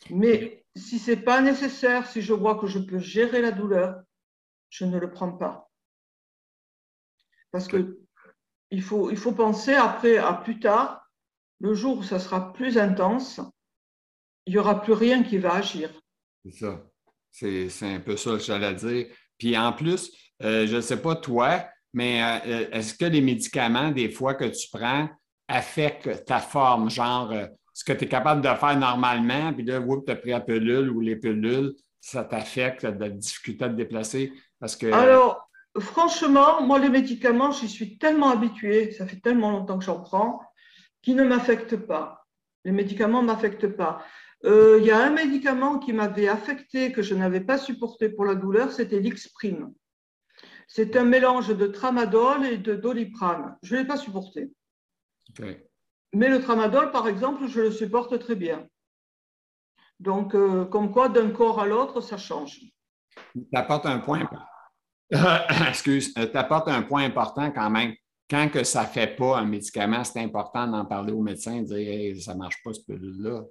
[0.09, 4.01] Mais si ce n'est pas nécessaire, si je vois que je peux gérer la douleur,
[4.69, 5.69] je ne le prends pas.
[7.51, 7.99] Parce que
[8.71, 11.07] il faut, il faut penser après à plus tard,
[11.59, 13.39] le jour où ça sera plus intense,
[14.47, 15.91] il n'y aura plus rien qui va agir.
[16.43, 16.83] C'est ça.
[17.31, 19.07] C'est, un peu ça que j'allais dire.
[19.37, 20.11] Puis en plus,
[20.41, 24.45] euh, je ne sais pas toi, mais euh, est-ce que les médicaments, des fois que
[24.45, 25.09] tu prends,
[25.53, 26.89] affectent ta forme?
[26.89, 30.29] Genre, euh, ce que tu es capable de faire normalement, puis là, tu as pris
[30.31, 34.33] la pilule ou les pilules, ça t'affecte, de la difficulté à te déplacer.
[34.91, 40.01] Alors, franchement, moi, les médicaments, j'y suis tellement habituée, ça fait tellement longtemps que j'en
[40.01, 40.41] prends,
[41.01, 42.25] qu'ils ne m'affectent pas.
[42.65, 44.03] Les médicaments ne m'affectent pas.
[44.45, 48.25] Euh, il y a un médicament qui m'avait affecté, que je n'avais pas supporté pour
[48.25, 49.73] la douleur, c'était l'Ixprime.
[50.67, 53.57] C'est un mélange de tramadol et de doliprane.
[53.63, 54.51] Je ne l'ai pas supporté.
[56.13, 58.67] Mais le tramadol, par exemple, je le supporte très bien.
[59.99, 62.59] Donc, euh, comme quoi, d'un corps à l'autre, ça change.
[63.35, 64.27] Tu apportes un point
[65.69, 67.93] excuse, euh, tu apportes un point important quand même.
[68.29, 71.75] Quand que ça ne fait pas un médicament, c'est important d'en parler au médecin, de
[71.75, 73.43] dire ça ne marche pas ce pilule-là.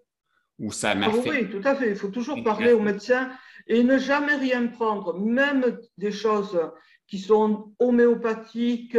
[0.59, 1.91] ou ça m'a ah Oui, tout à fait.
[1.91, 3.31] Il faut toujours parler au médecin
[3.67, 6.59] et ne jamais rien prendre, même des choses
[7.07, 8.97] qui sont homéopathiques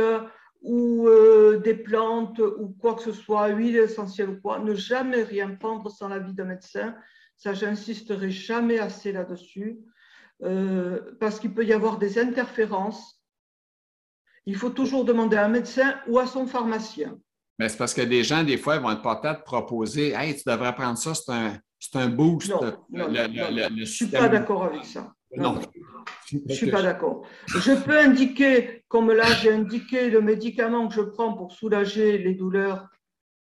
[0.64, 5.22] ou euh, des plantes ou quoi que ce soit, huile essentielle ou quoi, ne jamais
[5.24, 6.96] rien prendre sans l'avis d'un médecin.
[7.36, 9.80] Ça, j'insisterai jamais assez là-dessus,
[10.42, 13.22] euh, parce qu'il peut y avoir des interférences.
[14.46, 17.18] Il faut toujours demander à un médecin ou à son pharmacien.
[17.60, 20.74] Mais c'est parce que des gens, des fois, ils vont peut-être proposer Hey, tu devrais
[20.74, 21.60] prendre ça, c'est un,
[21.96, 22.50] un, boost.
[22.50, 25.14] Non, je ne suis pas d'accord avec ça.
[25.36, 25.60] Non.
[26.26, 27.26] Je ne suis pas d'accord.
[27.48, 32.34] Je peux indiquer, comme là j'ai indiqué le médicament que je prends pour soulager les
[32.34, 32.88] douleurs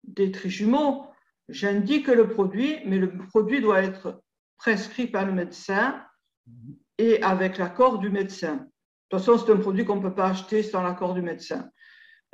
[0.04, 1.06] des trijumeaux,
[1.50, 4.22] j'indique le produit, mais le produit doit être
[4.58, 6.04] prescrit par le médecin
[6.98, 8.56] et avec l'accord du médecin.
[8.56, 11.70] De toute façon, c'est un produit qu'on ne peut pas acheter sans l'accord du médecin.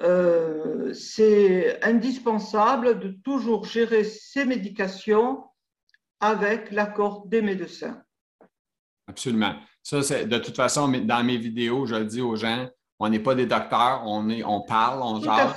[0.02, 5.44] Euh, c'est indispensable de toujours gérer ces médications
[6.20, 8.04] avec l'accord des médecins.
[9.08, 9.56] Absolument.
[9.82, 12.68] Ça, c'est de toute façon, dans mes vidéos, je le dis aux gens,
[13.00, 15.56] on n'est pas des docteurs, on, est, on parle, on jase,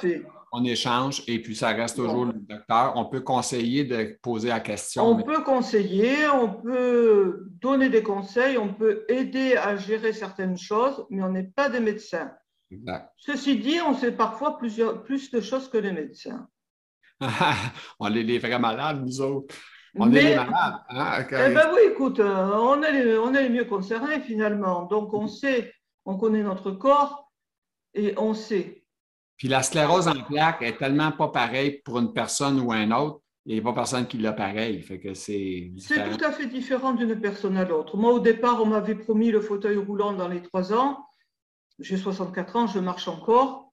[0.52, 2.92] on échange et puis ça reste toujours le docteur.
[2.96, 5.06] On peut conseiller de poser la question.
[5.06, 11.06] On peut conseiller, on peut donner des conseils, on peut aider à gérer certaines choses,
[11.10, 12.30] mais on n'est pas des médecins.
[13.16, 16.48] Ceci dit, on sait parfois plusieurs, plus de choses que les médecins.
[17.98, 19.54] on est les vrais malades, nous autres.
[19.96, 20.80] On est les malades.
[20.88, 24.84] Hein, eh bien oui, écoute, euh, on est, les, on est les mieux concernés finalement.
[24.84, 25.72] Donc on sait,
[26.04, 27.30] on connaît notre corps
[27.94, 28.84] et on sait.
[29.36, 33.22] Puis la sclérose en plaques est tellement pas pareille pour une personne ou un autre.
[33.46, 34.82] Il n'y a pas personne qui l'a pareil.
[34.82, 35.72] Fait que c'est.
[35.78, 37.96] C'est tout à fait différent d'une personne à l'autre.
[37.96, 41.06] Moi, au départ, on m'avait promis le fauteuil roulant dans les trois ans.
[41.78, 43.72] J'ai 64 ans, je marche encore.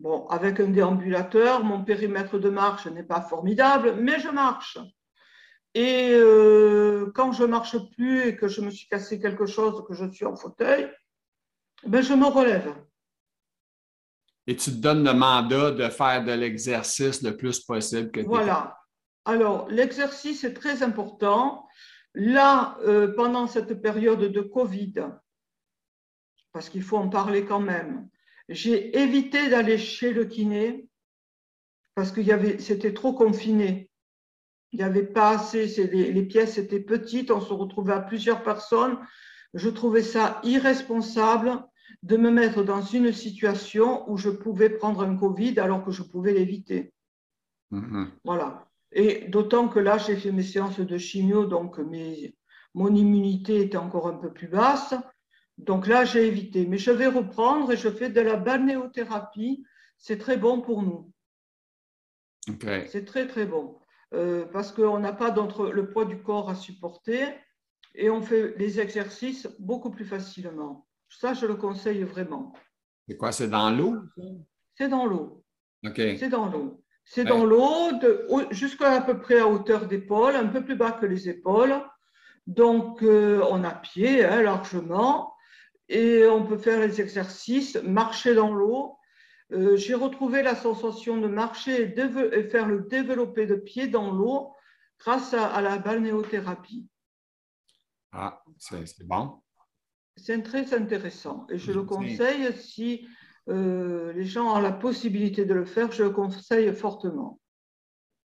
[0.00, 4.78] Bon, avec un déambulateur, mon périmètre de marche n'est pas formidable, mais je marche.
[5.74, 9.94] Et euh, quand je marche plus et que je me suis cassé quelque chose, que
[9.94, 10.90] je suis en fauteuil,
[11.86, 12.74] ben je me relève.
[14.46, 18.26] Et tu te donnes le mandat de faire de l'exercice le plus possible que tu
[18.26, 18.76] Voilà.
[19.24, 21.66] Alors, l'exercice est très important.
[22.14, 24.94] Là, euh, pendant cette période de Covid,
[26.52, 28.08] parce qu'il faut en parler quand même,
[28.48, 30.86] j'ai évité d'aller chez le kiné
[31.94, 32.20] parce que
[32.58, 33.90] c'était trop confiné.
[34.72, 38.98] Il n'y avait pas assez, les, pièces étaient petites, on se retrouvait à plusieurs personnes.
[39.52, 41.62] Je trouvais ça irresponsable
[42.02, 46.02] de me mettre dans une situation où je pouvais prendre un Covid alors que je
[46.02, 46.94] pouvais l'éviter.
[47.70, 48.06] Mm-hmm.
[48.24, 48.66] Voilà.
[48.92, 51.78] Et d'autant que là, j'ai fait mes séances de chimio, donc
[52.74, 54.94] mon immunité était encore un peu plus basse.
[55.58, 56.66] Donc là, j'ai évité.
[56.66, 59.64] Mais je vais reprendre et je fais de la balnéothérapie.
[59.98, 61.12] C'est très bon pour nous.
[62.88, 63.78] C'est très, très bon.
[64.14, 65.34] Euh, parce qu'on n'a pas
[65.72, 67.28] le poids du corps à supporter
[67.94, 70.86] et on fait les exercices beaucoup plus facilement.
[71.08, 72.52] Ça, je le conseille vraiment.
[73.08, 73.32] C'est quoi?
[73.32, 73.96] C'est dans l'eau?
[74.74, 75.44] C'est dans l'eau.
[75.84, 75.96] OK.
[75.96, 76.82] C'est dans l'eau.
[77.04, 77.90] C'est dans l'eau
[78.50, 81.74] jusqu'à à peu près à hauteur d'épaule, un peu plus bas que les épaules.
[82.46, 85.34] Donc, euh, on a pied hein, largement
[85.88, 88.96] et on peut faire les exercices, marcher dans l'eau
[89.52, 94.54] euh, j'ai retrouvé la sensation de marcher et, faire le développé de pied dans l'eau
[94.98, 96.86] grâce à, la balnéothérapie.
[98.12, 99.42] Ah, c'est bon.
[100.16, 103.06] C'est très intéressant et je le conseille si
[103.48, 107.40] euh, les gens ont la possibilité de le faire, je le conseille fortement.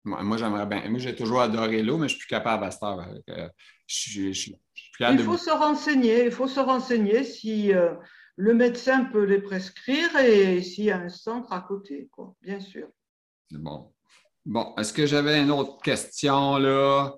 [0.06, 0.90] Moi, j'aimerais bien.
[0.90, 3.08] Moi, j'ai toujours adoré l'eau, mais je ne suis plus capable à cette heure.
[3.30, 3.50] Euh,
[5.00, 6.26] il faut se renseigner.
[6.26, 7.72] Il faut se renseigner si
[8.36, 12.60] le médecin peut les prescrire et s'il y a un centre à côté, quoi, bien
[12.60, 12.88] sûr.
[13.52, 13.92] C'est bon.
[14.46, 17.14] Bon, est-ce que j'avais une autre question là?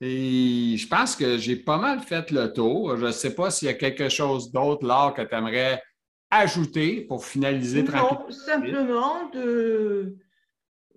[0.00, 2.96] Et je pense que j'ai pas mal fait le tour.
[2.96, 5.82] Je ne sais pas s'il y a quelque chose d'autre là que tu aimerais
[6.30, 10.16] ajouter pour finaliser non, simplement de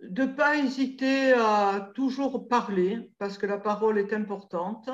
[0.10, 4.90] ne pas hésiter à toujours parler parce que la parole est importante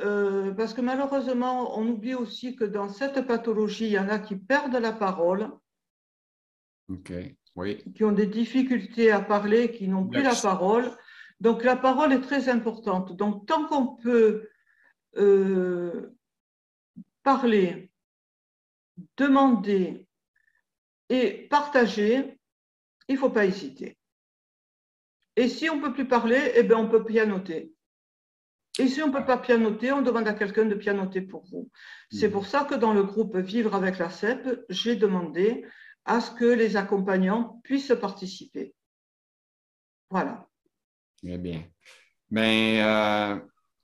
[0.00, 4.18] euh, parce que malheureusement, on oublie aussi que dans cette pathologie, il y en a
[4.18, 5.50] qui perdent la parole,
[7.94, 10.90] qui ont des difficultés à parler, qui n'ont plus la parole.
[11.40, 13.16] Donc la parole est très importante.
[13.16, 14.48] Donc tant qu'on peut
[15.16, 16.14] euh,
[17.22, 17.90] parler,
[19.16, 20.06] demander
[21.08, 22.38] et partager,
[23.08, 23.98] il ne faut pas hésiter.
[25.36, 27.71] Et si on ne peut plus parler, eh bien, on peut pianoter.
[28.78, 31.70] Et si on ne peut pas pianoter, on demande à quelqu'un de pianoter pour vous.
[32.10, 32.32] C'est mhm.
[32.32, 35.64] pour ça que dans le groupe Vivre avec la CEP, j'ai demandé
[36.04, 38.74] à ce que les accompagnants puissent participer.
[40.10, 40.46] Voilà.
[41.22, 41.64] Très bien.
[42.30, 43.40] Bien, euh,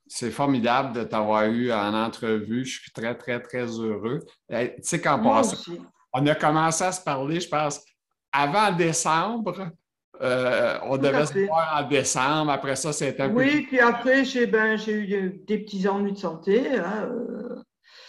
[0.06, 2.64] c'est formidable de t'avoir eu en entrevue.
[2.64, 4.20] Je suis très, très, très heureux.
[4.50, 5.72] Tu sais, qu'en passant,
[6.12, 7.84] on a commencé à se parler, je pense,
[8.32, 9.70] avant décembre.
[10.20, 12.50] Euh, on devait se voir en décembre.
[12.50, 13.56] Après ça, c'était un oui, peu.
[13.56, 16.76] Oui, puis après, j'ai ben, eu des petits ennuis de santé.
[16.76, 17.08] Hein,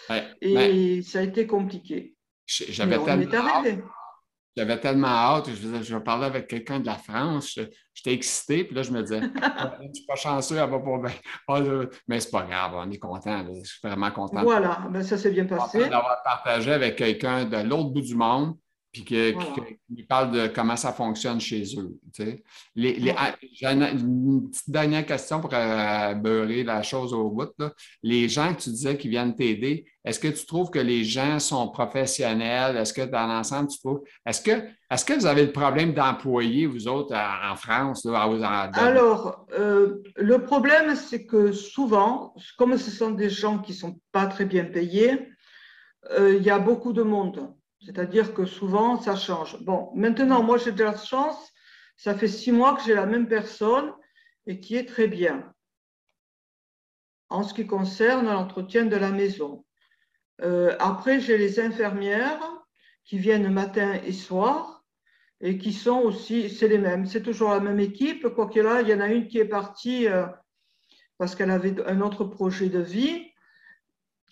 [0.09, 2.15] euh, et ça a été compliqué.
[2.47, 3.63] J'avais tellement.
[4.57, 5.49] J'avais tellement hâte.
[5.51, 7.59] Je, je vais parler avec quelqu'un de la France.
[7.93, 8.63] J'étais excité.
[8.63, 9.21] Puis là, je me disais,
[9.79, 11.89] je ne suis pas chanceux, elle va pas bien.
[12.07, 13.45] Mais c'est pas grave, on est content.
[13.47, 14.41] Je suis vraiment content.
[14.41, 15.87] Voilà, ben, ça s'est bien passé.
[15.87, 18.55] D'avoir partagé avec quelqu'un de l'autre bout du monde
[18.91, 21.99] puis qui parle de comment ça fonctionne chez eux.
[22.75, 23.35] Les, ah,
[23.71, 27.53] une, petite dernière question pour euh, beurrer la chose au bout.
[28.01, 31.39] Les gens que tu disais qui viennent t'aider, est-ce que tu trouves que les gens
[31.39, 32.77] sont professionnels?
[32.77, 34.01] Est-ce que dans l'ensemble, tu trouves.
[34.25, 38.07] Est-ce que, est que vous avez le problème d'employer, vous autres, en France?
[38.73, 43.99] Alors, euh, le problème, c'est que souvent, comme ce sont des gens qui ne sont
[44.11, 45.29] pas très bien payés,
[46.11, 47.53] euh, il y a beaucoup de monde.
[47.85, 49.61] C'est-à-dire que souvent, ça change.
[49.63, 51.51] Bon, maintenant, moi, j'ai de la chance.
[51.97, 53.93] Ça fait six mois que j'ai la même personne
[54.45, 55.53] et qui est très bien
[57.29, 59.65] en ce qui concerne l'entretien de la maison.
[60.41, 62.39] Euh, après, j'ai les infirmières
[63.03, 64.83] qui viennent matin et soir
[65.41, 68.27] et qui sont aussi, c'est les mêmes, c'est toujours la même équipe.
[68.29, 70.25] Quoi qu'il a, il y en a une qui est partie euh,
[71.17, 73.28] parce qu'elle avait un autre projet de vie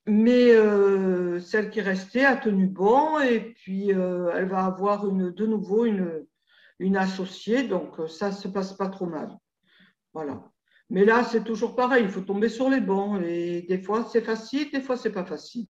[0.08, 5.32] mais euh, celle qui restait a tenu bon et puis euh, elle va avoir une,
[5.32, 6.26] de nouveau une,
[6.80, 9.38] une associée, donc euh, ça ne se passe pas trop mal.
[10.14, 10.42] Voilà.
[10.90, 14.22] Mais là, c'est toujours pareil, il faut tomber sur les bons et des fois c'est
[14.22, 15.68] facile, des fois c'est pas facile.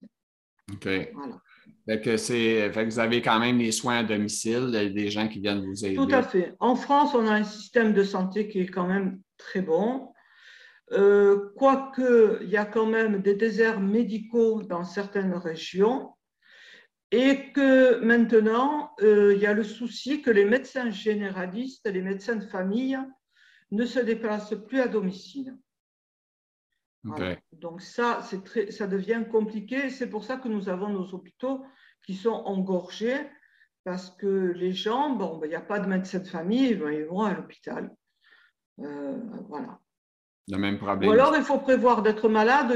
[0.71, 0.87] OK.
[1.13, 1.39] Voilà.
[1.87, 5.39] Fait que, fait que vous avez quand même les soins à domicile, des gens qui
[5.39, 5.95] viennent vous aider.
[5.95, 6.55] Tout à fait.
[6.59, 10.11] En France, on a un système de santé qui est quand même très bon.
[10.91, 16.13] Euh, quoique il y a quand même des déserts médicaux dans certaines régions,
[17.11, 22.35] et que maintenant, euh, il y a le souci que les médecins généralistes, les médecins
[22.35, 22.99] de famille,
[23.71, 25.57] ne se déplacent plus à domicile.
[27.51, 29.89] Donc ça, très, ça devient compliqué.
[29.91, 31.63] C'est pour ça que nous avons nos hôpitaux
[32.05, 33.29] qui sont engorgés,
[33.83, 37.05] parce que les gens, bon, ben, il n'y a pas de médecin de famille, ils
[37.05, 37.95] vont à l'hôpital.
[38.79, 39.17] Euh,
[39.47, 39.79] voilà.
[40.47, 41.09] Le même problème.
[41.09, 42.71] Ou alors, il faut prévoir d'être malade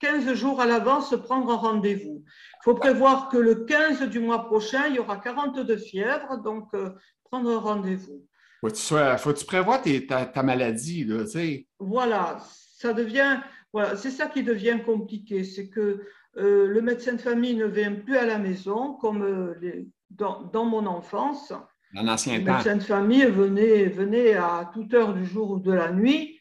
[0.00, 2.24] 15 jours à l'avance, prendre un rendez-vous.
[2.26, 6.68] Il faut prévoir que le 15 du mois prochain, il y aura 42 fièvres, donc
[6.74, 6.90] euh,
[7.24, 8.26] prendre un rendez-vous.
[8.62, 11.66] Faut-tu faut prévoir ta, maladie, là, tu sais.
[11.78, 12.38] Voilà,
[12.78, 13.40] ça devient,
[13.72, 16.00] voilà, c'est ça qui devient compliqué, c'est que
[16.38, 20.44] euh, le médecin de famille ne vient plus à la maison, comme euh, les, dans,
[20.44, 21.52] dans, mon enfance.
[21.92, 22.46] Dans l'ancien temps.
[22.46, 26.38] Le médecin de famille venait, venait à toute heure du jour ou de la nuit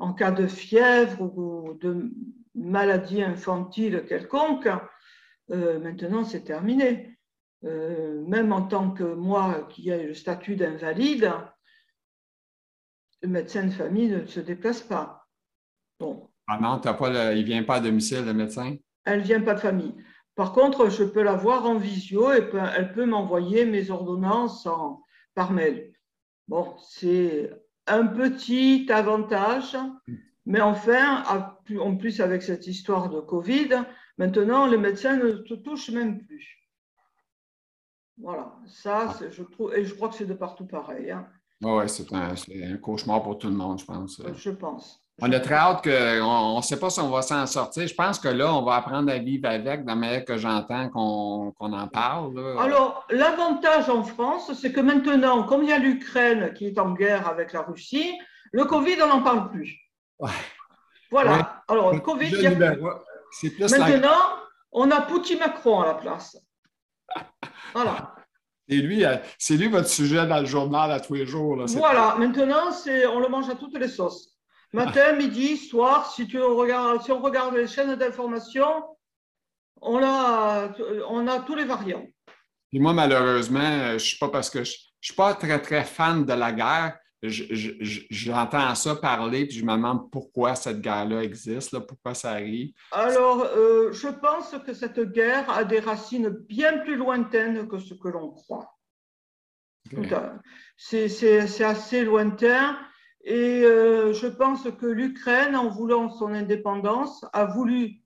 [0.00, 2.10] en cas de fièvre ou de
[2.54, 4.68] maladie infantile quelconque,
[5.50, 7.18] euh, maintenant c'est terminé.
[7.64, 11.30] Euh, même en tant que moi qui ai le statut d'invalide,
[13.22, 15.26] le médecin de famille ne se déplace pas.
[15.98, 16.30] Bon.
[16.46, 18.76] Ah non, pas il ne vient pas à domicile, le médecin?
[19.04, 19.94] Elle ne vient pas de famille.
[20.34, 24.66] Par contre, je peux la voir en visio et elle peut m'envoyer mes ordonnances
[25.34, 25.92] par mail.
[26.48, 27.50] Bon, c'est
[27.90, 29.76] un petit avantage,
[30.46, 31.24] mais enfin,
[31.78, 33.84] en plus avec cette histoire de Covid,
[34.18, 36.56] maintenant les médecins ne te touchent même plus.
[38.18, 41.10] Voilà, ça, je trouve, et je crois que c'est de partout pareil.
[41.10, 41.26] Hein.
[41.62, 44.22] Oui, c'est un, un, cauchemar pour tout le monde, je pense.
[44.34, 44.99] Je pense.
[45.22, 47.86] On a très hâte qu'on ne sait pas si on va s'en sortir.
[47.86, 50.88] Je pense que là, on va apprendre à vivre avec, de la manière que j'entends
[50.88, 52.56] qu'on en parle.
[52.58, 56.92] Alors, l'avantage en France, c'est que maintenant, comme il y a l'Ukraine qui est en
[56.92, 58.18] guerre avec la Russie,
[58.52, 59.76] le Covid, on n'en parle plus.
[61.10, 61.62] Voilà.
[61.68, 64.18] Alors, le Covid, il y a Maintenant,
[64.72, 66.36] on a Poutine Macron à la place.
[67.72, 68.14] Voilà.
[68.66, 71.64] Et lui, euh, c'est lui votre sujet dans le journal à tous les jours.
[71.66, 72.16] voilà.
[72.18, 72.70] Maintenant,
[73.12, 74.29] on le mange à toutes les sauces.
[74.72, 78.84] Matin, midi, soir, si, tu regardes, si on regarde les chaînes d'information,
[79.80, 80.72] on a,
[81.08, 82.06] on a tous les variants.
[82.72, 86.24] Et moi, malheureusement, je suis pas parce que je ne suis pas très, très fan
[86.24, 86.98] de la guerre.
[87.22, 92.72] J'entends ça parler, puis je me demande pourquoi cette guerre-là existe, là, pourquoi ça arrive.
[92.92, 97.94] Alors, euh, je pense que cette guerre a des racines bien plus lointaines que ce
[97.94, 98.78] que l'on croit.
[100.76, 102.78] C'est assez lointain.
[103.22, 108.02] Et euh, je pense que l'Ukraine, en voulant son indépendance, a voulu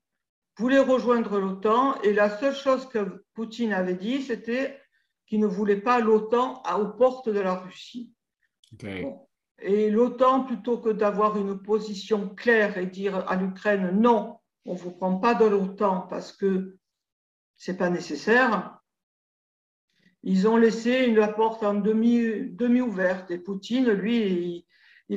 [0.57, 1.99] voulait rejoindre l'OTAN.
[2.01, 4.79] Et la seule chose que Poutine avait dit, c'était
[5.27, 8.13] qu'il ne voulait pas l'OTAN aux portes de la Russie.
[9.59, 14.79] Et l'OTAN, plutôt que d'avoir une position claire et dire à l'Ukraine non, on ne
[14.79, 16.77] vous prend pas de l'OTAN parce que
[17.55, 18.79] ce n'est pas nécessaire,
[20.23, 23.31] ils ont laissé la porte en demi, demi ouverte.
[23.31, 24.65] Et Poutine, lui, il,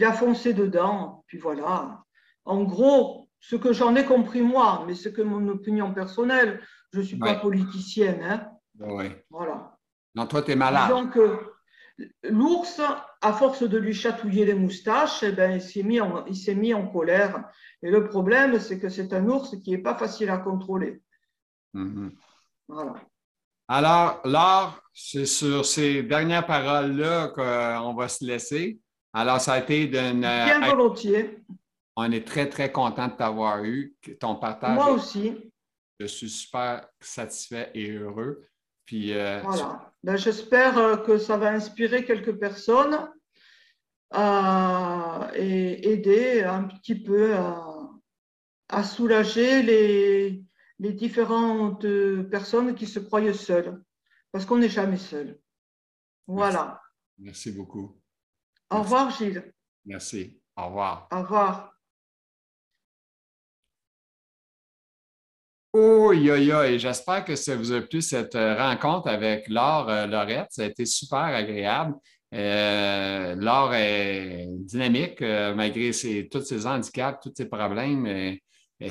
[0.04, 1.24] a foncé dedans.
[1.26, 2.02] Puis voilà.
[2.44, 6.60] En gros, ce que j'en ai compris moi, mais c'est que mon opinion personnelle,
[6.92, 8.22] je ne suis pas politicienne.
[8.22, 8.48] Hein.
[8.80, 9.06] Oui.
[9.30, 9.76] Voilà.
[10.14, 10.88] Non, toi, tu es malade.
[10.88, 11.18] Donc,
[12.24, 12.80] l'ours,
[13.20, 16.24] à force de lui chatouiller les moustaches, eh ben, il s'est mis, en,
[16.56, 17.44] mis en colère.
[17.82, 21.02] Et le problème, c'est que c'est un ours qui n'est pas facile à contrôler.
[21.74, 22.10] Mm-hmm.
[22.68, 22.94] Voilà.
[23.68, 28.80] Alors, Laure, c'est sur ces dernières paroles-là qu'on va se laisser.
[29.12, 30.20] Alors, ça a été d'une.
[30.20, 31.38] Bien euh, volontiers.
[31.96, 34.74] On est très, très content de t'avoir eu, ton partage.
[34.74, 35.52] Moi aussi.
[35.98, 38.46] Je suis super satisfait et heureux.
[38.84, 39.92] Puis, euh, voilà.
[40.04, 43.10] Ben, J'espère euh, que ça va inspirer quelques personnes
[45.34, 47.34] et aider un petit peu
[48.68, 50.42] à soulager les,
[50.78, 51.86] les différentes
[52.30, 53.82] personnes qui se croient seules,
[54.32, 55.38] parce qu'on n'est jamais seul.
[56.26, 56.80] Voilà.
[57.18, 58.00] Merci, beaucoup.
[58.70, 59.52] Au revoir, Gilles.
[59.84, 60.40] Merci.
[60.56, 61.08] Au revoir.
[61.12, 61.72] Au revoir.
[65.72, 69.88] Oh, yo, yo, et j'espère que ça vous a plu cette euh, rencontre avec Laure
[69.88, 70.48] euh, Laurette.
[70.50, 71.94] Ça a été super agréable.
[72.34, 75.90] Euh, Laure est dynamique malgré
[76.30, 78.38] tous ses handicaps, tous ses problèmes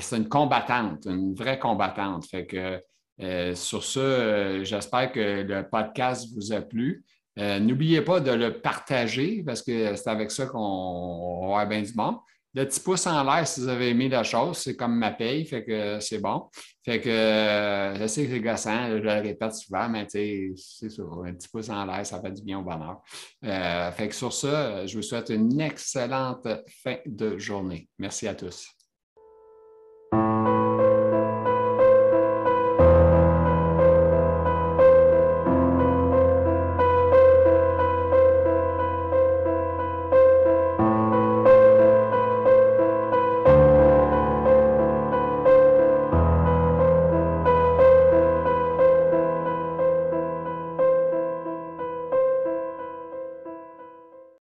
[0.00, 2.26] c'est une combattante, une vraie combattante.
[2.26, 2.82] Fait que
[3.20, 7.04] euh, sur ce, j'espère que le podcast vous a plu.
[7.38, 11.92] Euh, n'oubliez pas de le partager parce que c'est avec ça qu'on va bien du
[11.94, 12.16] monde.
[12.54, 15.44] Le petit pouce en l'air si vous avez aimé la chose, c'est comme ma paye,
[15.44, 16.48] fait que c'est bon.
[16.84, 21.34] Fait que je sais que c'est gossant, je le répète souvent, mais c'est ça, un
[21.34, 23.02] petit pouce en l'air, ça fait du bien au bonheur.
[23.94, 26.48] fait que sur ça, je vous souhaite une excellente
[26.82, 27.88] fin de journée.
[27.98, 28.77] Merci à tous.